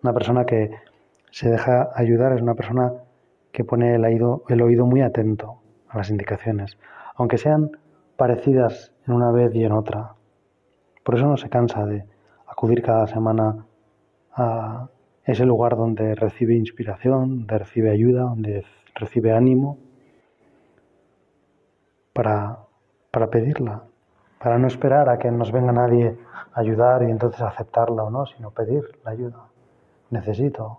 Una 0.04 0.12
persona 0.12 0.46
que 0.46 0.70
se 1.32 1.50
deja 1.50 1.90
ayudar 1.96 2.32
es 2.32 2.42
una 2.42 2.54
persona 2.54 2.92
que 3.50 3.64
pone 3.64 3.96
el 3.96 4.04
oído, 4.04 4.44
el 4.48 4.62
oído 4.62 4.86
muy 4.86 5.00
atento 5.00 5.58
a 5.88 5.98
las 5.98 6.10
indicaciones, 6.10 6.78
aunque 7.16 7.36
sean 7.36 7.72
parecidas 8.16 8.92
en 9.08 9.14
una 9.14 9.32
vez 9.32 9.52
y 9.56 9.64
en 9.64 9.72
otra. 9.72 10.14
Por 11.02 11.16
eso 11.16 11.26
no 11.26 11.36
se 11.36 11.48
cansa 11.48 11.86
de 11.86 12.04
acudir 12.46 12.84
cada 12.84 13.08
semana 13.08 13.66
a 14.32 14.88
ese 15.24 15.44
lugar 15.44 15.76
donde 15.76 16.14
recibe 16.14 16.54
inspiración, 16.54 17.38
donde 17.38 17.58
recibe 17.58 17.90
ayuda, 17.90 18.22
donde 18.22 18.64
recibe 18.94 19.32
ánimo 19.32 19.78
para, 22.14 22.58
para 23.10 23.26
pedirla, 23.28 23.82
para 24.38 24.58
no 24.58 24.68
esperar 24.68 25.10
a 25.10 25.18
que 25.18 25.30
nos 25.30 25.52
venga 25.52 25.72
nadie 25.72 26.16
a 26.54 26.60
ayudar 26.60 27.02
y 27.02 27.10
entonces 27.10 27.42
aceptarla 27.42 28.04
o 28.04 28.10
no, 28.10 28.24
sino 28.24 28.50
pedir 28.52 28.98
la 29.04 29.10
ayuda. 29.10 29.48
Necesito, 30.10 30.78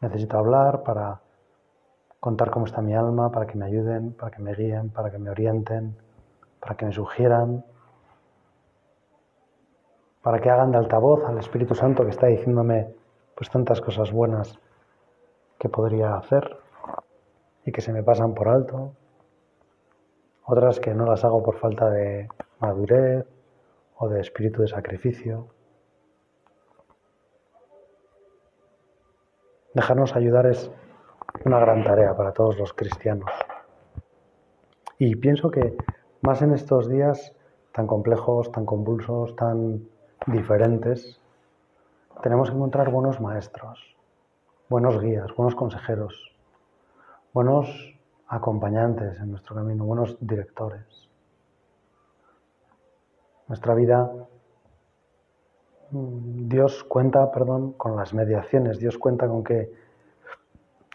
necesito 0.00 0.38
hablar 0.38 0.82
para 0.82 1.20
contar 2.20 2.50
cómo 2.50 2.66
está 2.66 2.82
mi 2.82 2.94
alma, 2.94 3.30
para 3.32 3.46
que 3.46 3.56
me 3.56 3.64
ayuden, 3.64 4.12
para 4.12 4.30
que 4.30 4.42
me 4.42 4.54
guíen, 4.54 4.90
para 4.90 5.10
que 5.10 5.18
me 5.18 5.30
orienten, 5.30 5.96
para 6.60 6.76
que 6.76 6.84
me 6.84 6.92
sugieran, 6.92 7.64
para 10.22 10.40
que 10.40 10.50
hagan 10.50 10.72
de 10.72 10.78
altavoz 10.78 11.24
al 11.24 11.38
Espíritu 11.38 11.74
Santo 11.74 12.04
que 12.04 12.10
está 12.10 12.26
diciéndome 12.26 12.94
pues 13.34 13.48
tantas 13.48 13.80
cosas 13.80 14.12
buenas 14.12 14.58
que 15.58 15.68
podría 15.68 16.16
hacer 16.16 16.58
y 17.64 17.72
que 17.72 17.80
se 17.80 17.92
me 17.92 18.02
pasan 18.02 18.34
por 18.34 18.48
alto, 18.48 18.92
otras 20.46 20.78
que 20.78 20.94
no 20.94 21.06
las 21.06 21.24
hago 21.24 21.42
por 21.42 21.56
falta 21.56 21.90
de 21.90 22.28
madurez 22.60 23.26
o 23.96 24.08
de 24.08 24.20
espíritu 24.20 24.62
de 24.62 24.68
sacrificio. 24.68 25.48
Dejarnos 29.74 30.14
ayudar 30.14 30.46
es 30.46 30.70
una 31.44 31.58
gran 31.58 31.82
tarea 31.84 32.16
para 32.16 32.32
todos 32.32 32.58
los 32.58 32.72
cristianos. 32.72 33.30
Y 34.98 35.16
pienso 35.16 35.50
que 35.50 35.76
más 36.22 36.40
en 36.42 36.54
estos 36.54 36.88
días 36.88 37.34
tan 37.72 37.86
complejos, 37.86 38.50
tan 38.52 38.64
convulsos, 38.64 39.34
tan 39.36 39.86
diferentes, 40.26 41.20
tenemos 42.22 42.50
que 42.50 42.56
encontrar 42.56 42.90
buenos 42.90 43.20
maestros, 43.20 43.96
buenos 44.70 44.98
guías, 45.00 45.34
buenos 45.36 45.54
consejeros, 45.54 46.32
buenos 47.34 47.95
acompañantes 48.28 49.18
en 49.20 49.30
nuestro 49.30 49.54
camino, 49.54 49.84
buenos 49.84 50.16
directores. 50.20 51.08
Nuestra 53.48 53.74
vida, 53.74 54.10
mm, 55.90 56.48
Dios 56.48 56.84
cuenta, 56.84 57.30
perdón, 57.30 57.72
con 57.72 57.96
las 57.96 58.12
mediaciones, 58.14 58.78
Dios 58.78 58.98
cuenta 58.98 59.28
con 59.28 59.44
que 59.44 59.70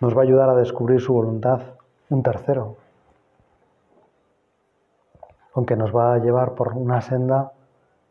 nos 0.02 0.16
va 0.16 0.22
a 0.22 0.24
ayudar 0.24 0.50
a 0.50 0.56
descubrir 0.56 1.00
su 1.00 1.14
voluntad 1.14 1.62
un 2.10 2.24
tercero. 2.24 2.78
aunque 5.54 5.76
nos 5.76 5.94
va 5.94 6.14
a 6.14 6.18
llevar 6.20 6.56
por 6.56 6.70
una 6.78 7.02
senda 7.02 7.52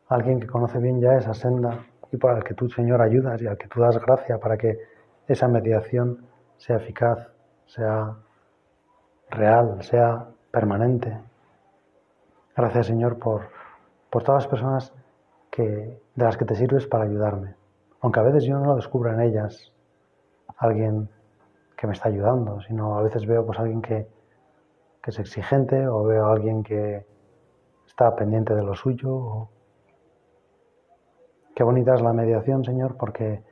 alguien 0.08 0.40
que 0.40 0.46
conoce 0.46 0.78
bien 0.78 1.00
ya 1.00 1.16
esa 1.16 1.32
senda 1.32 1.86
y 2.12 2.16
por 2.16 2.36
el 2.36 2.44
que 2.44 2.54
tú, 2.54 2.68
Señor, 2.68 3.00
ayudas 3.00 3.40
y 3.40 3.46
al 3.46 3.56
que 3.56 3.68
tú 3.68 3.80
das 3.80 3.98
gracia 3.98 4.38
para 4.38 4.58
que 4.58 4.78
esa 5.26 5.48
mediación 5.48 6.26
sea 6.58 6.76
eficaz, 6.76 7.30
sea 7.66 8.14
real, 9.30 9.82
sea 9.82 10.26
permanente. 10.50 11.18
Gracias, 12.56 12.86
Señor, 12.86 13.18
por, 13.18 13.48
por 14.10 14.22
todas 14.22 14.44
las 14.44 14.50
personas 14.50 14.94
que, 15.50 15.62
de 16.14 16.24
las 16.24 16.36
que 16.36 16.44
te 16.44 16.54
sirves 16.54 16.86
para 16.86 17.04
ayudarme. 17.04 17.54
Aunque 18.00 18.20
a 18.20 18.24
veces 18.24 18.44
yo 18.44 18.58
no 18.58 18.64
lo 18.64 18.76
descubra 18.76 19.14
en 19.14 19.20
ellas, 19.20 19.72
alguien 20.56 21.08
que 21.76 21.86
me 21.86 21.92
está 21.92 22.08
ayudando, 22.08 22.60
sino 22.62 22.98
a 22.98 23.02
veces 23.02 23.26
veo 23.26 23.44
pues 23.46 23.58
alguien 23.58 23.80
que, 23.80 24.06
que 25.02 25.10
es 25.10 25.18
exigente 25.18 25.86
o 25.88 26.04
veo 26.04 26.26
a 26.26 26.32
alguien 26.32 26.62
que 26.62 27.06
está 27.86 28.14
pendiente 28.14 28.54
de 28.54 28.62
lo 28.62 28.74
suyo. 28.74 29.48
Qué 31.54 31.62
bonita 31.62 31.94
es 31.94 32.02
la 32.02 32.12
mediación, 32.12 32.64
Señor, 32.64 32.96
porque 32.96 33.42
por 33.42 33.49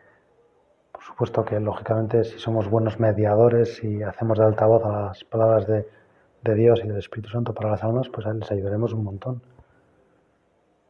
supuesto 1.08 1.44
que 1.44 1.58
lógicamente 1.58 2.24
si 2.24 2.38
somos 2.38 2.68
buenos 2.68 3.00
mediadores 3.00 3.82
y 3.82 4.02
hacemos 4.02 4.38
de 4.38 4.44
altavoz 4.44 4.84
a 4.84 5.06
las 5.06 5.24
palabras 5.24 5.66
de, 5.66 5.88
de 6.42 6.54
Dios 6.54 6.80
y 6.84 6.88
del 6.88 6.98
Espíritu 6.98 7.30
Santo 7.30 7.54
para 7.54 7.70
las 7.70 7.82
almas, 7.82 8.08
pues 8.10 8.26
les 8.26 8.50
ayudaremos 8.52 8.92
un 8.92 9.04
montón. 9.04 9.42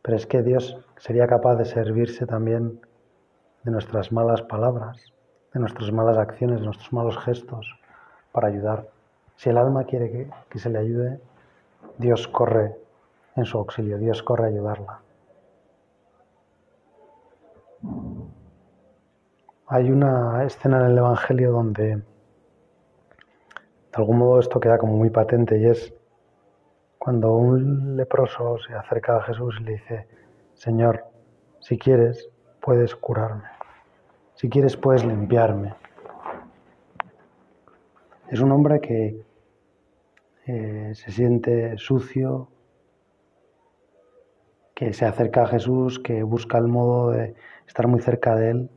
Pero 0.02 0.16
es 0.16 0.26
que 0.26 0.42
Dios 0.42 0.76
sería 0.96 1.26
capaz 1.26 1.56
de 1.56 1.64
servirse 1.64 2.26
también 2.26 2.80
de 3.62 3.70
nuestras 3.70 4.10
malas 4.10 4.42
palabras, 4.42 5.12
de 5.54 5.60
nuestras 5.60 5.92
malas 5.92 6.18
acciones, 6.18 6.60
de 6.60 6.66
nuestros 6.66 6.92
malos 6.92 7.16
gestos 7.18 7.78
para 8.32 8.48
ayudar. 8.48 8.88
Si 9.36 9.50
el 9.50 9.56
alma 9.56 9.84
quiere 9.84 10.10
que, 10.10 10.30
que 10.50 10.58
se 10.58 10.68
le 10.68 10.78
ayude, 10.78 11.20
Dios 11.96 12.26
corre 12.26 12.76
en 13.36 13.44
su 13.44 13.58
auxilio, 13.58 13.98
Dios 13.98 14.22
corre 14.22 14.44
a 14.44 14.48
ayudarla. 14.48 15.00
Hay 19.70 19.90
una 19.90 20.44
escena 20.44 20.78
en 20.78 20.92
el 20.92 20.96
Evangelio 20.98 21.52
donde 21.52 21.96
de 21.96 22.02
algún 23.92 24.16
modo 24.16 24.40
esto 24.40 24.60
queda 24.60 24.78
como 24.78 24.96
muy 24.96 25.10
patente 25.10 25.58
y 25.58 25.66
es 25.66 25.92
cuando 26.96 27.34
un 27.36 27.94
leproso 27.94 28.56
se 28.66 28.72
acerca 28.72 29.18
a 29.18 29.22
Jesús 29.24 29.58
y 29.60 29.64
le 29.64 29.72
dice, 29.72 30.08
Señor, 30.54 31.04
si 31.60 31.76
quieres, 31.76 32.30
puedes 32.62 32.96
curarme. 32.96 33.44
Si 34.36 34.48
quieres, 34.48 34.74
puedes 34.74 35.04
limpiarme. 35.04 35.74
Es 38.30 38.40
un 38.40 38.50
hombre 38.52 38.80
que 38.80 39.22
eh, 40.46 40.92
se 40.94 41.12
siente 41.12 41.76
sucio, 41.76 42.48
que 44.74 44.94
se 44.94 45.04
acerca 45.04 45.42
a 45.42 45.46
Jesús, 45.46 45.98
que 45.98 46.22
busca 46.22 46.56
el 46.56 46.68
modo 46.68 47.10
de 47.10 47.34
estar 47.66 47.86
muy 47.86 48.00
cerca 48.00 48.34
de 48.34 48.50
Él, 48.52 48.70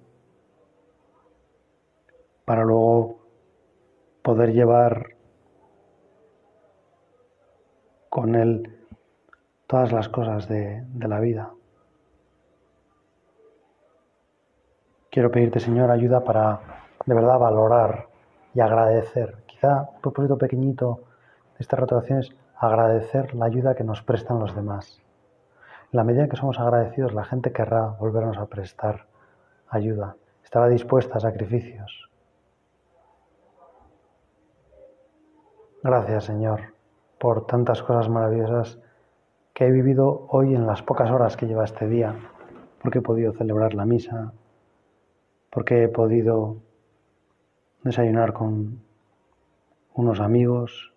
para 2.51 2.65
luego 2.65 3.15
poder 4.21 4.51
llevar 4.51 5.15
con 8.09 8.35
Él 8.35 8.77
todas 9.67 9.93
las 9.93 10.09
cosas 10.09 10.49
de, 10.49 10.83
la 10.99 11.21
vida. 11.21 11.53
Quiero 15.09 15.31
pedirte, 15.31 15.61
Señor, 15.61 15.91
ayuda 15.91 16.25
para 16.25 16.59
de 17.05 17.15
verdad 17.15 17.39
valorar 17.39 18.07
y 18.53 18.59
agradecer. 18.59 19.37
Quizá 19.45 19.83
un 19.83 20.01
propósito 20.01 20.37
pequeñito 20.37 21.03
de 21.53 21.59
esta 21.59 21.77
rotación 21.77 22.19
es 22.19 22.35
agradecer 22.57 23.33
la 23.33 23.45
ayuda 23.45 23.75
que 23.75 23.85
nos 23.85 24.01
prestan 24.01 24.39
los 24.39 24.53
demás. 24.53 25.01
En 25.93 25.97
la 25.97 26.03
medida 26.03 26.27
que 26.27 26.35
somos 26.35 26.59
agradecidos, 26.59 27.13
la 27.13 27.23
gente 27.23 27.53
querrá 27.53 27.95
volvernos 27.97 28.37
a 28.37 28.47
prestar 28.47 29.05
ayuda, 29.69 30.17
estará 30.43 30.67
dispuesta 30.67 31.17
a 31.17 31.21
sacrificios. 31.21 32.10
Gracias, 35.83 36.25
Señor, 36.25 36.75
por 37.19 37.47
tantas 37.47 37.81
cosas 37.81 38.07
maravillosas 38.07 38.77
que 39.51 39.65
he 39.65 39.71
vivido 39.71 40.27
hoy 40.29 40.53
en 40.53 40.67
las 40.67 40.83
pocas 40.83 41.09
horas 41.09 41.35
que 41.35 41.47
lleva 41.47 41.65
este 41.65 41.87
día, 41.87 42.13
porque 42.83 42.99
he 42.99 43.01
podido 43.01 43.33
celebrar 43.33 43.73
la 43.73 43.85
misa, 43.85 44.31
porque 45.49 45.83
he 45.83 45.87
podido 45.87 46.57
desayunar 47.83 48.31
con 48.31 48.83
unos 49.95 50.19
amigos, 50.19 50.93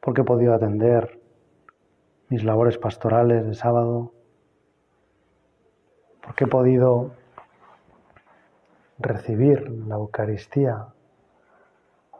porque 0.00 0.22
he 0.22 0.24
podido 0.24 0.54
atender 0.54 1.20
mis 2.30 2.42
labores 2.42 2.78
pastorales 2.78 3.44
de 3.44 3.54
sábado, 3.54 4.12
porque 6.22 6.44
he 6.44 6.48
podido 6.48 7.10
recibir 8.98 9.68
la 9.86 9.96
Eucaristía 9.96 10.94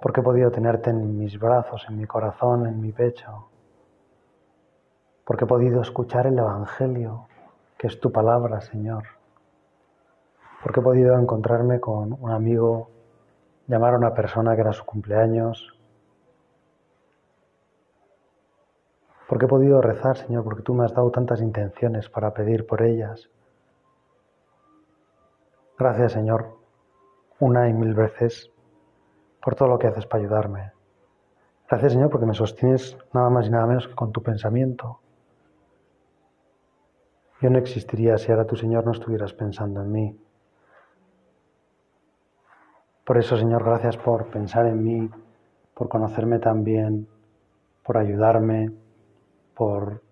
porque 0.01 0.21
he 0.21 0.23
podido 0.23 0.51
tenerte 0.51 0.91
en 0.91 1.19
mis 1.19 1.39
brazos, 1.39 1.85
en 1.89 1.99
mi 1.99 2.07
corazón, 2.07 2.67
en 2.67 2.81
mi 2.81 2.93
pecho, 2.93 3.49
porque 5.25 5.45
he 5.45 5.49
podido 5.49 5.83
escuchar 5.83 6.27
el 6.27 6.39
Evangelio, 6.39 7.27
que 7.77 7.87
es 7.87 8.01
tu 8.01 8.11
palabra, 8.11 8.61
Señor, 8.63 9.05
porque 10.63 10.81
he 10.81 10.83
podido 10.83 11.19
encontrarme 11.19 11.81
con 11.81 12.17
un 12.19 12.31
amigo, 12.31 12.91
llamar 13.67 13.95
a 13.95 13.99
una 13.99 14.15
persona 14.15 14.55
que 14.55 14.63
era 14.63 14.73
su 14.73 14.85
cumpleaños, 14.85 15.79
porque 19.29 19.45
he 19.45 19.49
podido 19.49 19.81
rezar, 19.81 20.17
Señor, 20.17 20.43
porque 20.45 20.63
tú 20.63 20.75
me 20.75 20.85
has 20.85 20.95
dado 20.95 21.11
tantas 21.11 21.41
intenciones 21.41 22.09
para 22.09 22.35
pedir 22.35 22.67
por 22.67 22.83
ellas. 22.83 23.31
Gracias, 25.79 26.13
Señor, 26.13 26.57
una 27.39 27.69
y 27.69 27.73
mil 27.73 27.95
veces 27.95 28.51
por 29.43 29.55
todo 29.55 29.69
lo 29.69 29.79
que 29.79 29.87
haces 29.87 30.07
para 30.07 30.23
ayudarme. 30.23 30.73
Gracias 31.69 31.93
Señor 31.93 32.11
porque 32.11 32.27
me 32.27 32.35
sostienes 32.35 32.97
nada 33.13 33.31
más 33.31 33.47
y 33.47 33.51
nada 33.51 33.67
menos 33.67 33.87
que 33.87 33.95
con 33.95 34.13
tu 34.13 34.23
pensamiento. 34.23 35.01
Yo 37.41 37.49
no 37.49 37.59
existiría 37.59 38.19
si 38.19 38.31
ahora 38.31 38.47
tu 38.47 38.57
Señor 38.57 38.85
no 38.85 38.93
estuvieras 38.93 39.33
pensando 39.33 39.81
en 39.81 39.93
mí. 39.93 40.21
Por 43.05 43.19
eso 43.19 43.37
Señor, 43.37 43.65
gracias 43.65 43.97
por 43.97 44.27
pensar 44.27 44.67
en 44.67 44.83
mí, 44.83 45.11
por 45.75 45.89
conocerme 45.89 46.39
tan 46.39 46.65
bien, 46.65 47.09
por 47.83 47.97
ayudarme, 47.97 48.73
por 49.55 50.03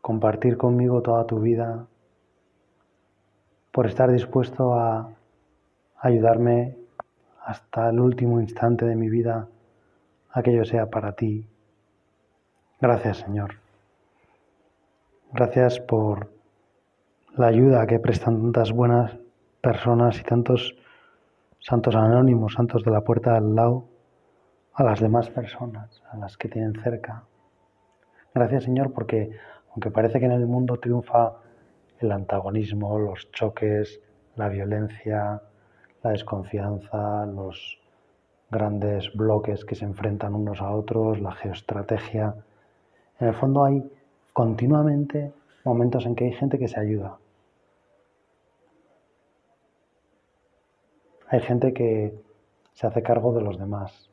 compartir 0.00 0.56
conmigo 0.56 1.02
toda 1.02 1.26
tu 1.26 1.40
vida, 1.40 1.86
por 3.72 3.86
estar 3.86 4.10
dispuesto 4.10 4.74
a 4.74 5.12
ayudarme 5.98 6.85
hasta 7.46 7.90
el 7.90 8.00
último 8.00 8.40
instante 8.40 8.84
de 8.84 8.96
mi 8.96 9.08
vida 9.08 9.48
aquello 10.32 10.64
sea 10.64 10.90
para 10.90 11.12
ti. 11.12 11.48
Gracias 12.80 13.18
Señor. 13.18 13.54
Gracias 15.32 15.78
por 15.78 16.32
la 17.36 17.46
ayuda 17.46 17.86
que 17.86 18.00
prestan 18.00 18.42
tantas 18.42 18.72
buenas 18.72 19.16
personas 19.60 20.18
y 20.20 20.24
tantos 20.24 20.74
santos 21.60 21.94
anónimos, 21.94 22.54
santos 22.54 22.82
de 22.82 22.90
la 22.90 23.02
puerta 23.02 23.36
al 23.36 23.54
lado, 23.54 23.84
a 24.74 24.82
las 24.82 24.98
demás 24.98 25.30
personas, 25.30 26.02
a 26.10 26.16
las 26.16 26.36
que 26.36 26.48
tienen 26.48 26.74
cerca. 26.82 27.22
Gracias 28.34 28.64
Señor 28.64 28.92
porque 28.92 29.30
aunque 29.70 29.92
parece 29.92 30.18
que 30.18 30.26
en 30.26 30.32
el 30.32 30.46
mundo 30.48 30.80
triunfa 30.80 31.34
el 32.00 32.10
antagonismo, 32.10 32.98
los 32.98 33.30
choques, 33.30 34.00
la 34.34 34.48
violencia, 34.48 35.40
la 36.06 36.12
desconfianza, 36.12 37.26
los 37.26 37.78
grandes 38.48 39.12
bloques 39.12 39.64
que 39.64 39.74
se 39.74 39.84
enfrentan 39.84 40.34
unos 40.34 40.60
a 40.62 40.70
otros, 40.70 41.20
la 41.20 41.32
geoestrategia. 41.32 42.34
En 43.18 43.28
el 43.28 43.34
fondo 43.34 43.64
hay 43.64 43.82
continuamente 44.32 45.32
momentos 45.64 46.06
en 46.06 46.14
que 46.14 46.26
hay 46.26 46.32
gente 46.32 46.58
que 46.58 46.68
se 46.68 46.78
ayuda. 46.78 47.18
Hay 51.28 51.40
gente 51.40 51.74
que 51.74 52.14
se 52.72 52.86
hace 52.86 53.02
cargo 53.02 53.32
de 53.34 53.42
los 53.42 53.58
demás. 53.58 54.08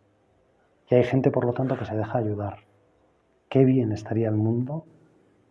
Y 0.89 0.95
hay 0.95 1.03
gente, 1.03 1.29
por 1.29 1.45
lo 1.45 1.53
tanto, 1.53 1.77
que 1.77 1.85
se 1.85 1.95
deja 1.95 2.17
ayudar. 2.17 2.57
Qué 3.49 3.63
bien 3.65 3.91
estaría 3.91 4.29
el 4.29 4.35
mundo 4.35 4.85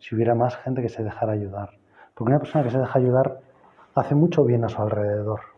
si 0.01 0.17
hubiera 0.17 0.35
más 0.35 0.57
gente 0.57 0.83
que 0.83 0.89
se 0.89 1.05
dejara 1.05 1.35
ayudar. 1.35 1.79
Porque 2.15 2.33
una 2.33 2.41
persona 2.41 2.65
que 2.65 2.71
se 2.71 2.79
deja 2.79 2.99
ayudar 2.99 3.41
hace 3.95 4.17
mucho 4.17 4.45
bien 4.45 4.65
a 4.65 4.69
su 4.69 4.83
alrededor. 4.83 5.52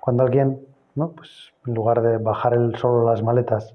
Cuando 0.00 0.22
alguien, 0.24 0.66
¿no? 0.94 1.10
pues 1.12 1.52
en 1.66 1.74
lugar 1.74 2.02
de 2.02 2.18
bajar 2.18 2.56
solo 2.76 3.04
las 3.04 3.22
maletas, 3.22 3.74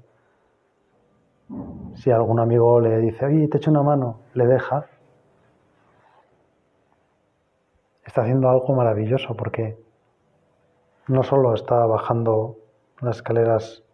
si 1.94 2.10
algún 2.10 2.40
amigo 2.40 2.80
le 2.80 2.98
dice, 2.98 3.26
oye, 3.26 3.48
te 3.48 3.58
echo 3.58 3.70
una 3.70 3.82
mano, 3.82 4.20
le 4.34 4.46
deja, 4.46 4.86
está 8.04 8.22
haciendo 8.22 8.48
algo 8.48 8.74
maravilloso 8.74 9.36
porque 9.36 9.78
no 11.06 11.22
solo 11.22 11.54
está 11.54 11.86
bajando 11.86 12.56
las 13.00 13.16
escaleras 13.16 13.84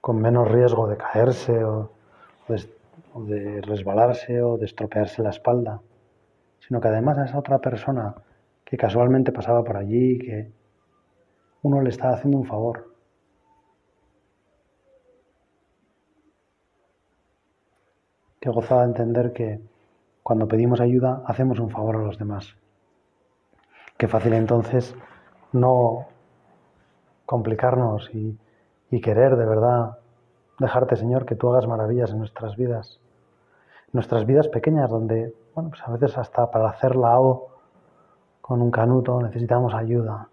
con 0.00 0.20
menos 0.20 0.50
riesgo 0.50 0.86
de 0.88 0.96
caerse 0.96 1.64
o 1.64 1.90
o 3.14 3.22
de 3.24 3.60
resbalarse 3.62 4.42
o 4.42 4.56
de 4.56 4.66
estropearse 4.66 5.22
la 5.22 5.30
espalda, 5.30 5.80
sino 6.60 6.80
que 6.80 6.88
además 6.88 7.18
a 7.18 7.24
esa 7.24 7.38
otra 7.38 7.58
persona 7.58 8.14
que 8.64 8.76
casualmente 8.76 9.32
pasaba 9.32 9.62
por 9.64 9.76
allí, 9.76 10.18
que 10.18 10.50
uno 11.62 11.80
le 11.80 11.90
estaba 11.90 12.14
haciendo 12.14 12.38
un 12.38 12.46
favor. 12.46 12.92
Qué 18.40 18.50
gozada 18.50 18.84
entender 18.84 19.32
que 19.32 19.60
cuando 20.22 20.48
pedimos 20.48 20.80
ayuda 20.80 21.22
hacemos 21.26 21.60
un 21.60 21.70
favor 21.70 21.96
a 21.96 22.02
los 22.02 22.18
demás. 22.18 22.56
Qué 23.96 24.08
fácil 24.08 24.32
entonces 24.32 24.96
no 25.52 26.06
complicarnos 27.24 28.10
y, 28.12 28.36
querer 29.00 29.36
de 29.36 29.46
verdad 29.46 29.98
dejarte, 30.58 30.96
Señor, 30.96 31.24
que 31.24 31.34
tú 31.34 31.50
hagas 31.50 31.66
maravillas 31.66 32.10
en 32.10 32.18
nuestras 32.18 32.56
vidas. 32.56 33.00
Nuestras 33.92 34.26
vidas 34.26 34.48
pequeñas, 34.48 34.90
donde, 34.90 35.34
bueno, 35.54 35.70
pues 35.70 35.82
a 35.86 35.92
veces 35.92 36.18
hasta 36.18 36.50
para 36.50 36.68
hacer 36.68 36.96
la 36.96 37.18
O 37.20 37.48
con 38.40 38.60
un 38.60 38.70
canuto 38.70 39.22
necesitamos 39.22 39.72
ayuda. 39.72 40.28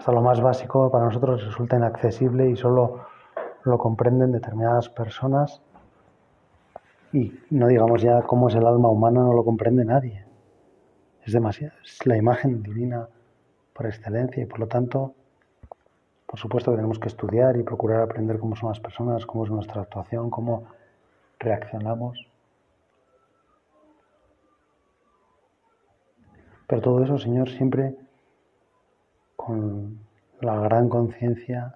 Hasta 0.00 0.12
lo 0.12 0.22
más 0.22 0.40
básico 0.40 0.90
para 0.90 1.04
nosotros 1.04 1.44
resulta 1.44 1.76
inaccesible 1.76 2.48
y 2.48 2.56
solo 2.56 3.04
lo 3.64 3.76
comprenden 3.76 4.32
determinadas 4.32 4.88
personas 4.88 5.60
y 7.12 7.38
no 7.50 7.66
digamos 7.66 8.00
ya 8.00 8.22
cómo 8.22 8.48
es 8.48 8.54
el 8.54 8.66
alma 8.66 8.88
humana, 8.88 9.20
no 9.20 9.34
lo 9.34 9.44
comprende 9.44 9.84
nadie. 9.84 10.24
Es 11.22 11.34
demasiado, 11.34 11.74
es 11.84 12.06
la 12.06 12.16
imagen 12.16 12.62
divina 12.62 13.08
por 13.74 13.84
excelencia 13.84 14.42
y 14.42 14.46
por 14.46 14.60
lo 14.60 14.68
tanto, 14.68 15.12
por 16.24 16.40
supuesto 16.40 16.70
que 16.70 16.78
tenemos 16.78 16.98
que 16.98 17.08
estudiar 17.08 17.58
y 17.58 17.62
procurar 17.62 18.00
aprender 18.00 18.38
cómo 18.38 18.56
son 18.56 18.70
las 18.70 18.80
personas, 18.80 19.26
cómo 19.26 19.44
es 19.44 19.50
nuestra 19.50 19.82
actuación, 19.82 20.30
cómo 20.30 20.64
reaccionamos. 21.38 22.26
Pero 26.66 26.80
todo 26.80 27.04
eso, 27.04 27.18
Señor, 27.18 27.50
siempre 27.50 27.96
con 29.50 29.98
la 30.40 30.54
gran 30.60 30.88
conciencia 30.88 31.74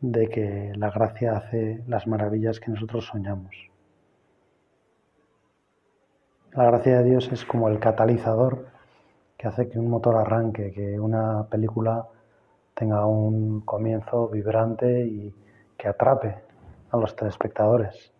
de 0.00 0.28
que 0.30 0.72
la 0.76 0.90
gracia 0.90 1.36
hace 1.36 1.84
las 1.86 2.06
maravillas 2.06 2.58
que 2.58 2.70
nosotros 2.70 3.04
soñamos. 3.04 3.54
La 6.52 6.64
gracia 6.64 6.98
de 6.98 7.04
Dios 7.04 7.30
es 7.32 7.44
como 7.44 7.68
el 7.68 7.78
catalizador 7.80 8.68
que 9.36 9.46
hace 9.46 9.68
que 9.68 9.78
un 9.78 9.90
motor 9.90 10.16
arranque, 10.16 10.72
que 10.72 10.98
una 10.98 11.46
película 11.50 12.08
tenga 12.72 13.04
un 13.04 13.60
comienzo 13.60 14.28
vibrante 14.28 15.04
y 15.06 15.34
que 15.76 15.88
atrape 15.88 16.34
a 16.90 16.96
los 16.96 17.14
telespectadores. 17.14 18.10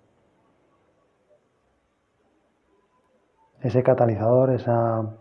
Ese 3.62 3.82
catalizador, 3.82 4.50
esa 4.50 5.16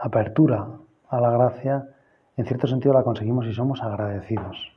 apertura 0.00 0.68
a 1.08 1.20
la 1.20 1.30
gracia, 1.30 1.88
en 2.36 2.46
cierto 2.46 2.66
sentido 2.66 2.94
la 2.94 3.02
conseguimos 3.02 3.46
si 3.46 3.52
somos 3.52 3.82
agradecidos. 3.82 4.72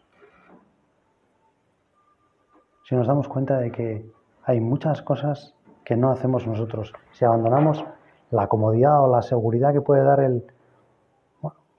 Si 2.87 2.95
nos 2.95 3.07
damos 3.07 3.27
cuenta 3.27 3.57
de 3.57 3.71
que 3.71 4.09
hay 4.43 4.61
muchas 4.61 5.01
cosas 5.01 5.53
que 5.83 5.97
no 5.97 6.11
hacemos 6.11 6.47
nosotros, 6.47 6.93
si 7.11 7.25
abandonamos 7.25 7.83
la 8.31 8.47
comodidad 8.47 9.01
o 9.03 9.07
la 9.07 9.21
seguridad 9.21 9.73
que 9.73 9.81
puede 9.81 10.03
dar 10.03 10.19
el 10.19 10.45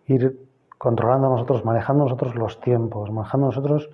ir 0.06 0.48
controlando 0.78 1.28
nosotros, 1.28 1.64
manejando 1.64 2.04
nosotros 2.04 2.34
los 2.34 2.60
tiempos, 2.60 3.10
manejando 3.10 3.46
nosotros 3.46 3.90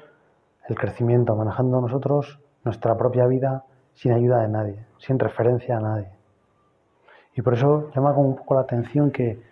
el 0.69 0.77
crecimiento, 0.77 1.35
manejando 1.37 1.81
nosotros 1.81 2.41
nuestra 2.65 2.97
propia 2.97 3.27
vida 3.27 3.65
sin 3.93 4.13
ayuda 4.13 4.41
de 4.41 4.49
nadie, 4.49 4.87
sin 4.99 5.19
referencia 5.19 5.77
a 5.79 5.81
nadie. 5.81 6.14
Y 7.35 7.43
por 7.43 7.55
eso 7.55 7.91
llama 7.95 8.15
como 8.15 8.29
un 8.29 8.37
poco 8.37 8.55
la 8.55 8.61
atención 8.61 9.11
que, 9.11 9.43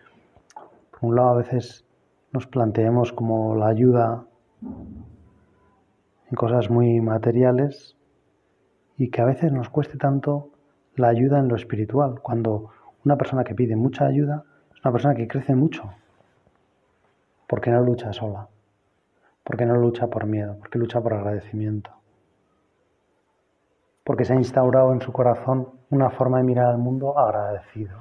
por 0.91 1.11
un 1.11 1.17
lado, 1.17 1.31
a 1.31 1.37
veces 1.37 1.85
nos 2.33 2.47
planteemos 2.47 3.13
como 3.13 3.57
la 3.57 3.67
ayuda 3.67 4.25
en 4.63 6.37
cosas 6.37 6.71
muy 6.71 7.01
materiales 7.01 7.97
y 8.97 9.11
que 9.11 9.21
a 9.21 9.25
veces 9.25 9.53
nos 9.53 9.69
cueste 9.69 9.99
tanto 9.99 10.51
la 10.97 11.09
ayuda 11.09 11.39
en 11.39 11.49
lo 11.49 11.57
espiritual, 11.57 12.21
cuando 12.21 12.71
una 13.05 13.17
persona 13.17 13.45
que 13.45 13.55
pide 13.55 13.77
mucha 13.77 14.07
ayuda 14.07 14.45
es 14.73 14.85
una 14.85 14.93
persona 14.93 15.15
que 15.15 15.27
crece 15.27 15.55
mucho, 15.55 15.91
porque 17.49 17.71
no 17.71 17.81
lucha 17.83 18.13
sola, 18.13 18.49
porque 19.43 19.67
no 19.67 19.77
lucha 19.77 20.07
por 20.07 20.27
miedo, 20.27 20.57
porque 20.59 20.79
lucha 20.79 21.01
por 21.01 21.15
agradecimiento, 21.15 21.91
porque 24.05 24.25
se 24.25 24.33
ha 24.33 24.37
instaurado 24.37 24.93
en 24.93 25.01
su 25.01 25.13
corazón 25.13 25.69
una 25.91 26.11
forma 26.11 26.39
de 26.39 26.45
mirar 26.45 26.67
al 26.67 26.79
mundo 26.79 27.19
agradecido, 27.19 27.99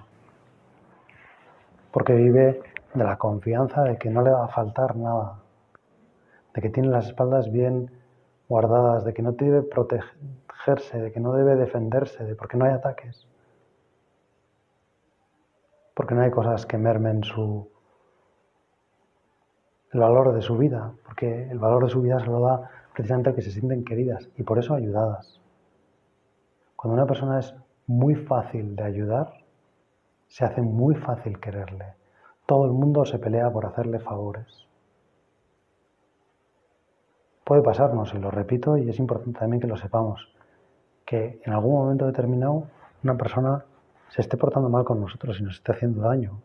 porque 1.92 2.14
vive 2.14 2.62
de 2.94 3.04
la 3.04 3.18
confianza 3.18 3.84
de 3.84 3.98
que 3.98 4.10
no 4.10 4.22
le 4.22 4.32
va 4.32 4.46
a 4.46 4.50
faltar 4.50 4.96
nada, 4.96 5.40
de 6.54 6.62
que 6.62 6.70
tiene 6.70 6.90
las 6.90 7.08
espaldas 7.08 7.52
bien 7.52 7.92
guardadas, 8.50 9.06
de 9.06 9.14
que 9.14 9.22
no 9.22 9.32
debe 9.34 9.62
protegerse, 9.62 11.00
de 11.00 11.12
que 11.12 11.20
no 11.20 11.34
debe 11.34 11.56
defenderse, 11.56 12.24
de 12.24 12.36
porque 12.36 12.58
no 12.58 12.66
hay 12.66 12.72
ataques, 12.72 13.28
porque 15.94 16.16
no 16.16 16.22
hay 16.22 16.32
cosas 16.32 16.66
que 16.66 16.78
mermen 16.78 17.24
su 17.24 17.70
el 19.94 20.00
valor 20.00 20.34
de 20.34 20.42
su 20.42 20.58
vida, 20.58 20.94
porque 21.06 21.50
el 21.50 21.60
valor 21.60 21.84
de 21.84 21.90
su 21.90 22.02
vida 22.02 22.20
se 22.20 22.28
lo 22.28 22.40
da 22.40 22.70
precisamente 22.94 23.32
a 23.32 23.36
que 23.36 23.42
se 23.42 23.52
sienten 23.52 23.84
queridas 23.84 24.30
y 24.38 24.44
por 24.44 24.58
eso 24.58 24.74
ayudadas. 24.74 25.41
Cuando 26.82 26.96
una 26.96 27.06
persona 27.06 27.38
es 27.38 27.54
muy 27.86 28.16
fácil 28.16 28.76
de 28.76 28.84
ayudar, 28.84 29.32
se 30.28 30.46
hace 30.46 30.64
muy 30.64 30.96
fácil 30.96 31.40
quererle. 31.40 31.94
Todo 32.48 32.66
el 32.66 32.72
mundo 32.72 33.06
se 33.06 33.20
pelea 33.20 33.52
por 33.52 33.68
hacerle 33.68 34.00
favores. 34.00 34.68
Puede 37.44 37.62
pasarnos, 37.62 38.12
y 38.16 38.18
lo 38.18 38.32
repito, 38.32 38.78
y 38.78 38.90
es 38.90 38.98
importante 38.98 39.40
también 39.40 39.62
que 39.62 39.68
lo 39.68 39.78
sepamos, 39.78 40.34
que 41.06 41.40
en 41.46 41.54
algún 41.54 41.74
momento 41.74 42.08
determinado 42.08 42.64
una 43.04 43.16
persona 43.16 43.64
se 44.10 44.22
esté 44.22 44.36
portando 44.36 44.68
mal 44.68 44.84
con 44.84 45.00
nosotros 45.00 45.40
y 45.40 45.44
nos 45.44 45.58
esté 45.58 45.74
haciendo 45.74 46.02
daño. 46.02 46.42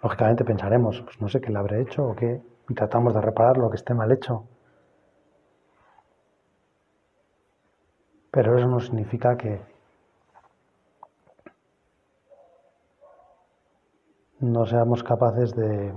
Lógicamente 0.00 0.44
pensaremos, 0.44 1.02
pues 1.02 1.20
no 1.20 1.28
sé 1.28 1.40
qué 1.40 1.50
le 1.50 1.58
habré 1.58 1.82
hecho 1.82 2.06
o 2.06 2.14
qué, 2.14 2.40
y 2.68 2.74
tratamos 2.74 3.14
de 3.14 3.20
reparar 3.20 3.58
lo 3.58 3.68
que 3.68 3.76
esté 3.78 3.94
mal 3.94 4.12
hecho. 4.12 4.44
Pero 8.30 8.56
eso 8.56 8.68
no 8.68 8.80
significa 8.80 9.36
que 9.36 9.60
no 14.40 14.64
seamos 14.66 15.02
capaces 15.02 15.54
de 15.54 15.92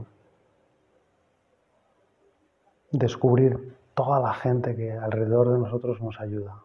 descubrir 2.92 3.76
toda 3.94 4.20
la 4.20 4.34
gente 4.34 4.76
que 4.76 4.92
alrededor 4.92 5.52
de 5.52 5.60
nosotros 5.60 6.02
nos 6.02 6.20
ayuda, 6.20 6.62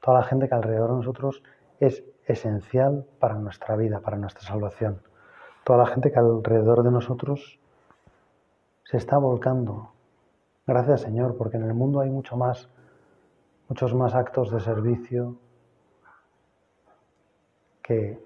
toda 0.00 0.20
la 0.20 0.24
gente 0.24 0.48
que 0.48 0.54
alrededor 0.54 0.90
de 0.90 0.96
nosotros 0.96 1.42
es 1.80 2.04
esencial 2.26 3.06
para 3.18 3.34
nuestra 3.34 3.76
vida, 3.76 4.00
para 4.00 4.16
nuestra 4.16 4.42
salvación, 4.42 5.00
toda 5.64 5.80
la 5.80 5.86
gente 5.86 6.12
que 6.12 6.18
alrededor 6.18 6.82
de 6.82 6.90
nosotros 6.90 7.58
se 8.84 8.96
está 8.96 9.18
volcando. 9.18 9.92
Gracias 10.66 11.00
Señor, 11.00 11.36
porque 11.36 11.56
en 11.56 11.64
el 11.64 11.74
mundo 11.74 12.00
hay 12.00 12.10
mucho 12.10 12.36
más, 12.36 12.68
muchos 13.70 13.94
más 13.94 14.16
actos 14.16 14.50
de 14.50 14.58
servicio 14.58 15.36
que 17.80 18.18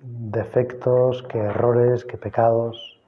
defectos, 0.00 1.22
que 1.22 1.38
errores, 1.38 2.04
que 2.04 2.18
pecados. 2.18 3.00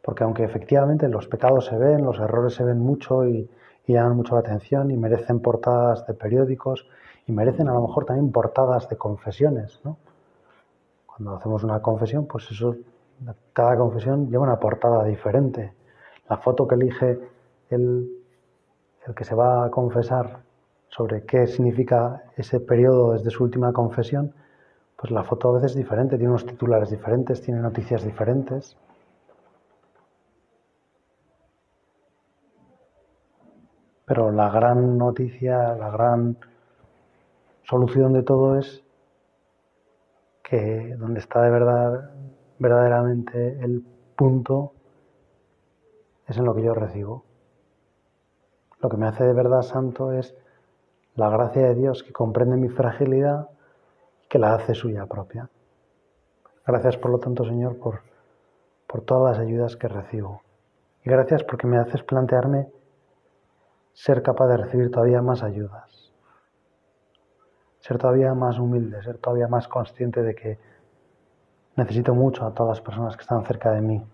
Porque 0.00 0.22
aunque 0.22 0.44
efectivamente 0.44 1.08
los 1.08 1.26
pecados 1.26 1.66
se 1.66 1.76
ven, 1.76 2.04
los 2.04 2.20
errores 2.20 2.54
se 2.54 2.62
ven 2.62 2.78
mucho 2.78 3.26
y, 3.26 3.50
llaman 3.88 4.16
mucho 4.16 4.34
la 4.34 4.40
atención 4.40 4.90
y 4.92 4.96
merecen 4.96 5.40
portadas 5.40 6.06
de 6.06 6.14
periódicos 6.14 6.88
y 7.26 7.32
merecen 7.32 7.68
a 7.68 7.74
lo 7.74 7.82
mejor 7.82 8.04
también 8.04 8.30
portadas 8.30 8.88
de 8.88 8.96
confesiones. 8.96 9.80
Cuando 11.06 11.36
hacemos 11.36 11.64
una 11.64 11.82
confesión, 11.82 12.26
pues 12.26 12.48
eso, 12.50 12.76
cada 13.52 13.76
confesión 13.76 14.30
lleva 14.30 14.44
una 14.44 14.58
portada 14.58 15.04
diferente. 15.04 15.72
La 16.28 16.36
foto 16.36 16.66
que 16.66 16.74
elige 16.76 17.35
el, 17.70 18.10
el 19.06 19.14
que 19.14 19.24
se 19.24 19.34
va 19.34 19.64
a 19.64 19.70
confesar 19.70 20.40
sobre 20.88 21.24
qué 21.24 21.46
significa 21.46 22.24
ese 22.36 22.60
periodo 22.60 23.12
desde 23.12 23.30
su 23.30 23.44
última 23.44 23.72
confesión, 23.72 24.32
pues 24.96 25.10
la 25.12 25.24
foto 25.24 25.50
a 25.50 25.52
veces 25.52 25.72
es 25.72 25.76
diferente, 25.76 26.16
tiene 26.16 26.30
unos 26.30 26.46
titulares 26.46 26.90
diferentes, 26.90 27.42
tiene 27.42 27.60
noticias 27.60 28.02
diferentes. 28.02 28.76
Pero 34.06 34.30
la 34.30 34.48
gran 34.50 34.96
noticia, 34.96 35.74
la 35.74 35.90
gran 35.90 36.38
solución 37.64 38.12
de 38.12 38.22
todo 38.22 38.58
es 38.58 38.82
que 40.42 40.94
donde 40.96 41.20
está 41.20 41.42
de 41.42 41.50
verdad, 41.50 42.10
verdaderamente 42.58 43.58
el 43.60 43.84
punto 44.16 44.72
es 46.26 46.38
en 46.38 46.44
lo 46.44 46.54
que 46.54 46.62
yo 46.62 46.72
recibo. 46.72 47.25
Lo 48.80 48.88
que 48.88 48.96
me 48.96 49.06
hace 49.06 49.24
de 49.24 49.32
verdad 49.32 49.62
santo 49.62 50.12
es 50.12 50.34
la 51.14 51.30
gracia 51.30 51.68
de 51.68 51.74
Dios 51.74 52.02
que 52.02 52.12
comprende 52.12 52.56
mi 52.56 52.68
fragilidad 52.68 53.48
y 54.22 54.28
que 54.28 54.38
la 54.38 54.54
hace 54.54 54.74
suya 54.74 55.06
propia. 55.06 55.48
Gracias, 56.66 56.96
por 56.96 57.10
lo 57.10 57.18
tanto, 57.18 57.44
Señor, 57.44 57.78
por, 57.78 58.00
por 58.86 59.00
todas 59.02 59.36
las 59.36 59.46
ayudas 59.46 59.76
que 59.76 59.88
recibo. 59.88 60.42
Y 61.04 61.10
gracias 61.10 61.44
porque 61.44 61.66
me 61.66 61.78
haces 61.78 62.02
plantearme 62.02 62.68
ser 63.92 64.22
capaz 64.22 64.48
de 64.48 64.58
recibir 64.58 64.90
todavía 64.90 65.22
más 65.22 65.42
ayudas. 65.42 66.12
Ser 67.78 67.98
todavía 67.98 68.34
más 68.34 68.58
humilde, 68.58 69.02
ser 69.02 69.16
todavía 69.18 69.48
más 69.48 69.68
consciente 69.68 70.22
de 70.22 70.34
que 70.34 70.58
necesito 71.76 72.14
mucho 72.14 72.44
a 72.44 72.52
todas 72.52 72.76
las 72.78 72.80
personas 72.80 73.16
que 73.16 73.22
están 73.22 73.44
cerca 73.46 73.70
de 73.70 73.80
mí. 73.80 74.04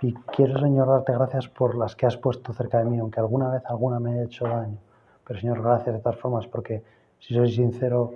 Y 0.00 0.14
quiero, 0.14 0.60
Señor, 0.60 0.86
darte 0.86 1.12
gracias 1.12 1.48
por 1.48 1.76
las 1.76 1.96
que 1.96 2.06
has 2.06 2.16
puesto 2.16 2.52
cerca 2.52 2.78
de 2.78 2.84
mí, 2.84 2.98
aunque 2.98 3.18
alguna 3.18 3.50
vez 3.50 3.62
alguna 3.66 3.98
me 3.98 4.12
haya 4.12 4.24
hecho 4.24 4.46
daño. 4.46 4.78
Pero, 5.26 5.40
Señor, 5.40 5.62
gracias 5.62 5.94
de 5.94 6.00
todas 6.00 6.18
formas, 6.18 6.46
porque 6.46 6.84
si 7.18 7.34
soy 7.34 7.50
sincero 7.50 8.12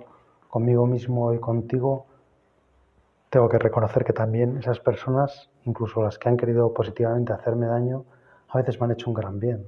conmigo 0.49 0.85
mismo 0.85 1.33
y 1.33 1.39
contigo, 1.39 2.05
tengo 3.29 3.49
que 3.49 3.59
reconocer 3.59 4.05
que 4.05 4.13
también 4.13 4.57
esas 4.57 4.79
personas, 4.79 5.49
incluso 5.65 6.01
las 6.01 6.17
que 6.17 6.29
han 6.29 6.37
querido 6.37 6.73
positivamente 6.73 7.33
hacerme 7.33 7.65
daño, 7.65 8.05
a 8.49 8.59
veces 8.59 8.79
me 8.79 8.85
han 8.85 8.91
hecho 8.91 9.09
un 9.09 9.15
gran 9.15 9.39
bien. 9.39 9.65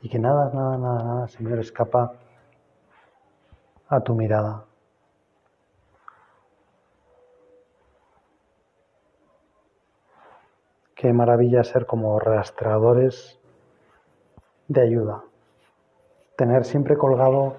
Y 0.00 0.08
que 0.08 0.18
nada, 0.18 0.50
nada, 0.54 0.78
nada, 0.78 1.02
nada, 1.02 1.28
Señor, 1.28 1.58
escapa 1.58 2.12
a 3.88 4.00
tu 4.00 4.14
mirada. 4.14 4.65
Qué 10.96 11.12
maravilla 11.12 11.62
ser 11.62 11.84
como 11.84 12.18
rastreadores 12.18 13.38
de 14.66 14.80
ayuda. 14.80 15.24
Tener 16.38 16.64
siempre 16.64 16.96
colgado 16.96 17.58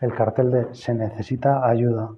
el 0.00 0.14
cartel 0.14 0.52
de 0.52 0.74
se 0.76 0.94
necesita 0.94 1.66
ayuda. 1.68 2.10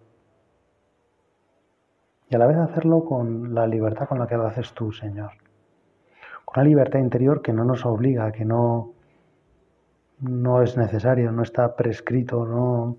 Y 2.29 2.37
a 2.37 2.39
la 2.39 2.47
vez 2.47 2.59
hacerlo 2.59 3.07
con 3.07 3.55
la 3.55 3.67
libertad 3.67 4.07
con 4.07 4.19
la 4.19 4.27
que 4.27 4.37
lo 4.37 4.47
haces 4.47 4.75
tú, 4.75 4.93
Señor. 4.93 5.31
Con 6.45 6.61
una 6.61 6.69
libertad 6.69 6.99
interior 6.99 7.41
que 7.41 7.55
no 7.55 7.65
nos 7.65 7.87
obliga, 7.87 8.31
que 8.31 8.45
no, 8.45 8.93
no 10.19 10.61
es 10.61 10.77
necesario, 10.77 11.33
no 11.33 11.43
está 11.43 11.75
prescrito, 11.75 12.45
no. 12.45 12.99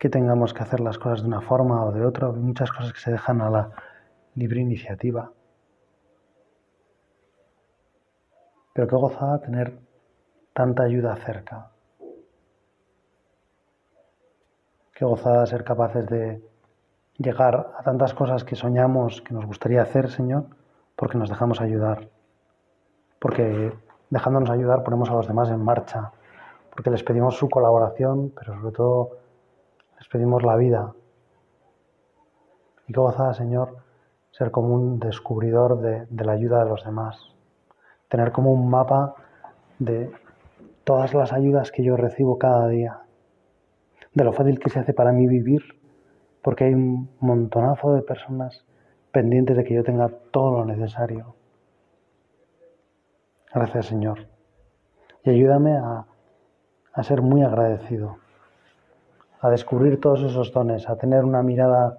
Que 0.00 0.08
tengamos 0.08 0.54
que 0.54 0.62
hacer 0.62 0.80
las 0.80 0.98
cosas 0.98 1.20
de 1.20 1.28
una 1.28 1.42
forma 1.42 1.84
o 1.84 1.92
de 1.92 2.06
otra, 2.06 2.28
hay 2.28 2.32
muchas 2.32 2.72
cosas 2.72 2.94
que 2.94 3.00
se 3.00 3.12
dejan 3.12 3.42
a 3.42 3.50
la 3.50 3.70
libre 4.34 4.62
iniciativa. 4.62 5.30
Pero 8.72 8.88
qué 8.88 8.96
gozada 8.96 9.42
tener 9.42 9.78
tanta 10.54 10.84
ayuda 10.84 11.14
cerca. 11.16 11.70
Qué 14.94 15.04
gozada 15.04 15.44
ser 15.44 15.64
capaces 15.64 16.06
de 16.06 16.42
llegar 17.18 17.74
a 17.78 17.82
tantas 17.82 18.14
cosas 18.14 18.42
que 18.42 18.56
soñamos, 18.56 19.20
que 19.20 19.34
nos 19.34 19.44
gustaría 19.44 19.82
hacer, 19.82 20.08
Señor, 20.08 20.46
porque 20.96 21.18
nos 21.18 21.28
dejamos 21.28 21.60
ayudar. 21.60 22.08
Porque 23.18 23.70
dejándonos 24.08 24.48
ayudar 24.48 24.82
ponemos 24.82 25.10
a 25.10 25.12
los 25.12 25.28
demás 25.28 25.50
en 25.50 25.62
marcha. 25.62 26.12
Porque 26.70 26.88
les 26.88 27.02
pedimos 27.02 27.36
su 27.36 27.50
colaboración, 27.50 28.32
pero 28.34 28.54
sobre 28.54 28.72
todo 28.72 29.20
les 30.00 30.08
pedimos 30.08 30.42
la 30.42 30.56
vida. 30.56 30.94
Y 32.88 32.92
gozada, 32.94 33.34
Señor, 33.34 33.76
ser 34.30 34.50
como 34.50 34.74
un 34.74 34.98
descubridor 34.98 35.80
de, 35.80 36.24
la 36.24 36.32
ayuda 36.32 36.64
de 36.64 36.70
los 36.70 36.84
demás. 36.84 37.20
Tener 38.08 38.32
como 38.32 38.50
un 38.50 38.70
mapa 38.70 39.14
de 39.78 40.10
todas 40.84 41.12
las 41.12 41.34
ayudas 41.34 41.70
que 41.70 41.84
yo 41.84 41.96
recibo 41.96 42.38
cada 42.38 42.66
día, 42.68 43.00
de 44.14 44.24
lo 44.24 44.32
fácil 44.32 44.58
que 44.58 44.70
se 44.70 44.80
hace 44.80 44.94
para 44.94 45.12
mí 45.12 45.26
vivir, 45.26 45.62
porque 46.42 46.64
hay 46.64 46.74
un 46.74 47.10
montonazo 47.20 47.92
de 47.92 48.02
personas 48.02 48.64
pendientes 49.12 49.56
de 49.56 49.64
que 49.64 49.74
yo 49.74 49.84
tenga 49.84 50.08
todo 50.30 50.58
lo 50.58 50.64
necesario. 50.64 51.34
Gracias 53.54 53.86
Señor. 53.86 54.26
Y 55.24 55.30
ayúdame 55.30 55.76
a 55.76 57.02
ser 57.02 57.20
muy 57.20 57.42
agradecido, 57.42 58.16
a 59.40 59.50
descubrir 59.50 60.00
todos 60.00 60.22
esos 60.22 60.52
dones, 60.52 60.88
a 60.88 60.96
tener 60.96 61.24
una 61.24 61.42
mirada 61.42 61.98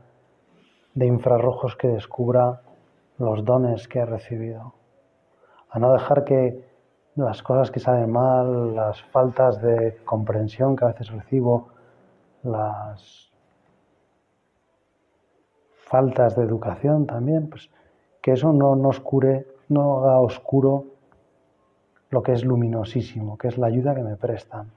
de 0.94 1.08
infrarrojos 1.08 1.76
que 1.76 1.88
descubra 1.88 2.62
los 3.18 3.44
dones 3.44 3.88
que 3.88 4.00
he 4.00 4.06
recibido, 4.06 4.74
a 5.70 5.80
no 5.80 5.94
dejar 5.94 6.24
que 6.24 6.66
las 7.16 7.42
cosas 7.44 7.72
que 7.72 7.80
salen 7.80 8.12
mal, 8.12 8.76
las 8.76 9.02
faltas 9.04 9.62
de 9.62 9.98
comprensión 10.06 10.76
que 10.76 10.86
a 10.86 10.90
veces 10.90 11.12
recibo, 11.12 11.70
las 12.44 13.32
faltas 15.86 16.36
de 16.36 16.44
educación 16.44 17.06
también, 17.06 17.50
pues 17.50 17.70
que 18.22 18.34
eso 18.34 18.54
no 18.54 18.76
nos 18.76 19.00
cure, 19.00 19.48
no 19.70 20.00
haga 20.00 20.20
oscuro 20.20 20.86
lo 22.12 22.22
que 22.22 22.34
es 22.34 22.46
luminosísimo, 22.46 23.38
que 23.38 23.48
es 23.48 23.58
la 23.58 23.68
ayuda 23.68 23.96
que 23.96 24.04
me 24.04 24.16
prestan. 24.16 24.72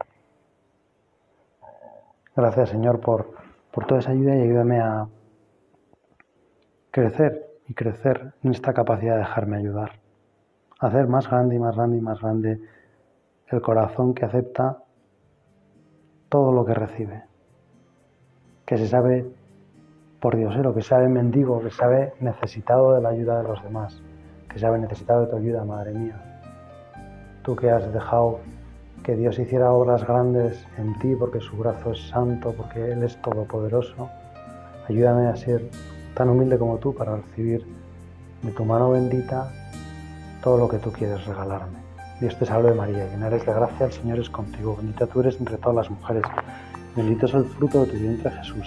Gracias 2.37 2.71
Señor 2.71 3.01
por, 3.01 3.31
por 3.71 3.87
toda 3.87 4.01
esa 4.01 4.11
ayuda 4.11 4.35
y 4.35 4.43
ayúdame 4.43 4.81
a 4.81 5.07
crecer 6.91 7.47
y 7.69 7.75
crecer 7.75 8.35
en 8.43 8.51
esta 8.51 8.73
capacidad 8.73 9.15
de 9.15 9.21
dejarme 9.21 9.57
ayudar. 9.57 9.93
Hacer 10.81 11.07
más 11.07 11.29
grande 11.29 11.57
y 11.57 11.59
más 11.59 11.77
grande 11.77 11.99
y 11.99 12.01
más 12.01 12.21
grande 12.21 12.61
el 13.49 13.63
corazón 13.63 14.15
que 14.15 14.25
acepta 14.25 14.79
todo 16.29 16.53
lo 16.53 16.65
que 16.65 16.75
recibe, 16.75 17.23
que 18.67 18.79
se 18.79 18.89
sabe 18.89 19.25
por 20.21 20.37
Diosero, 20.37 20.75
que 20.75 20.83
sabe 20.83 21.09
mendigo, 21.09 21.63
que 21.63 21.71
sabe 21.71 22.15
necesitado 22.19 22.95
de 22.95 23.03
la 23.03 23.11
ayuda 23.11 23.43
de 23.43 23.49
los 23.49 23.63
demás, 23.63 24.03
que 24.49 24.59
sabe 24.59 24.79
necesitado 24.79 25.21
de 25.21 25.27
tu 25.29 25.37
ayuda, 25.37 25.65
Madre 25.65 25.93
mía. 25.93 26.21
Tú 27.43 27.55
que 27.55 27.71
has 27.71 27.93
dejado 27.93 28.41
que 29.05 29.15
Dios 29.17 29.39
hiciera 29.39 29.71
obras 29.71 30.07
grandes 30.07 30.67
en 30.79 30.99
ti 30.99 31.15
porque 31.15 31.39
su 31.39 31.57
brazo 31.57 31.93
es 31.93 32.09
santo, 32.09 32.55
porque 32.57 32.93
Él 32.93 33.03
es 33.03 33.21
todopoderoso, 33.21 34.09
ayúdame 34.89 35.29
a 35.29 35.37
ser 35.37 35.69
tan 36.15 36.31
humilde 36.31 36.59
como 36.59 36.79
tú 36.79 36.95
para 36.95 37.17
recibir 37.17 37.67
de 38.43 38.51
tu 38.53 38.65
mano 38.65 38.91
bendita 38.91 39.53
todo 40.43 40.57
lo 40.57 40.69
que 40.69 40.79
tú 40.79 40.91
quieres 40.91 41.25
regalarme. 41.27 41.79
Dios 42.19 42.37
te 42.39 42.47
salve 42.47 42.73
María, 42.73 43.07
llena 43.07 43.27
eres 43.27 43.45
de 43.45 43.53
gracia, 43.53 43.87
el 43.87 43.93
Señor 43.93 44.19
es 44.21 44.31
contigo, 44.31 44.77
bendita 44.77 45.07
tú 45.07 45.21
eres 45.21 45.39
entre 45.39 45.59
todas 45.59 45.77
las 45.77 45.91
mujeres, 45.91 46.23
bendito 46.97 47.27
es 47.27 47.35
el 47.35 47.45
fruto 47.45 47.85
de 47.85 47.93
tu 47.93 47.99
vientre 47.99 48.31
Jesús. 48.31 48.67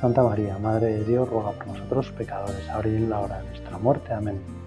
Santa 0.00 0.24
María, 0.24 0.58
Madre 0.58 0.92
de 0.92 1.04
Dios, 1.04 1.28
ruega 1.28 1.52
por 1.52 1.68
nosotros 1.68 2.10
pecadores, 2.12 2.68
ahora 2.68 2.88
y 2.88 2.96
en 2.96 3.10
la 3.10 3.20
hora 3.20 3.38
de 3.42 3.48
nuestra 3.48 3.78
muerte. 3.78 4.12
Amén. 4.12 4.57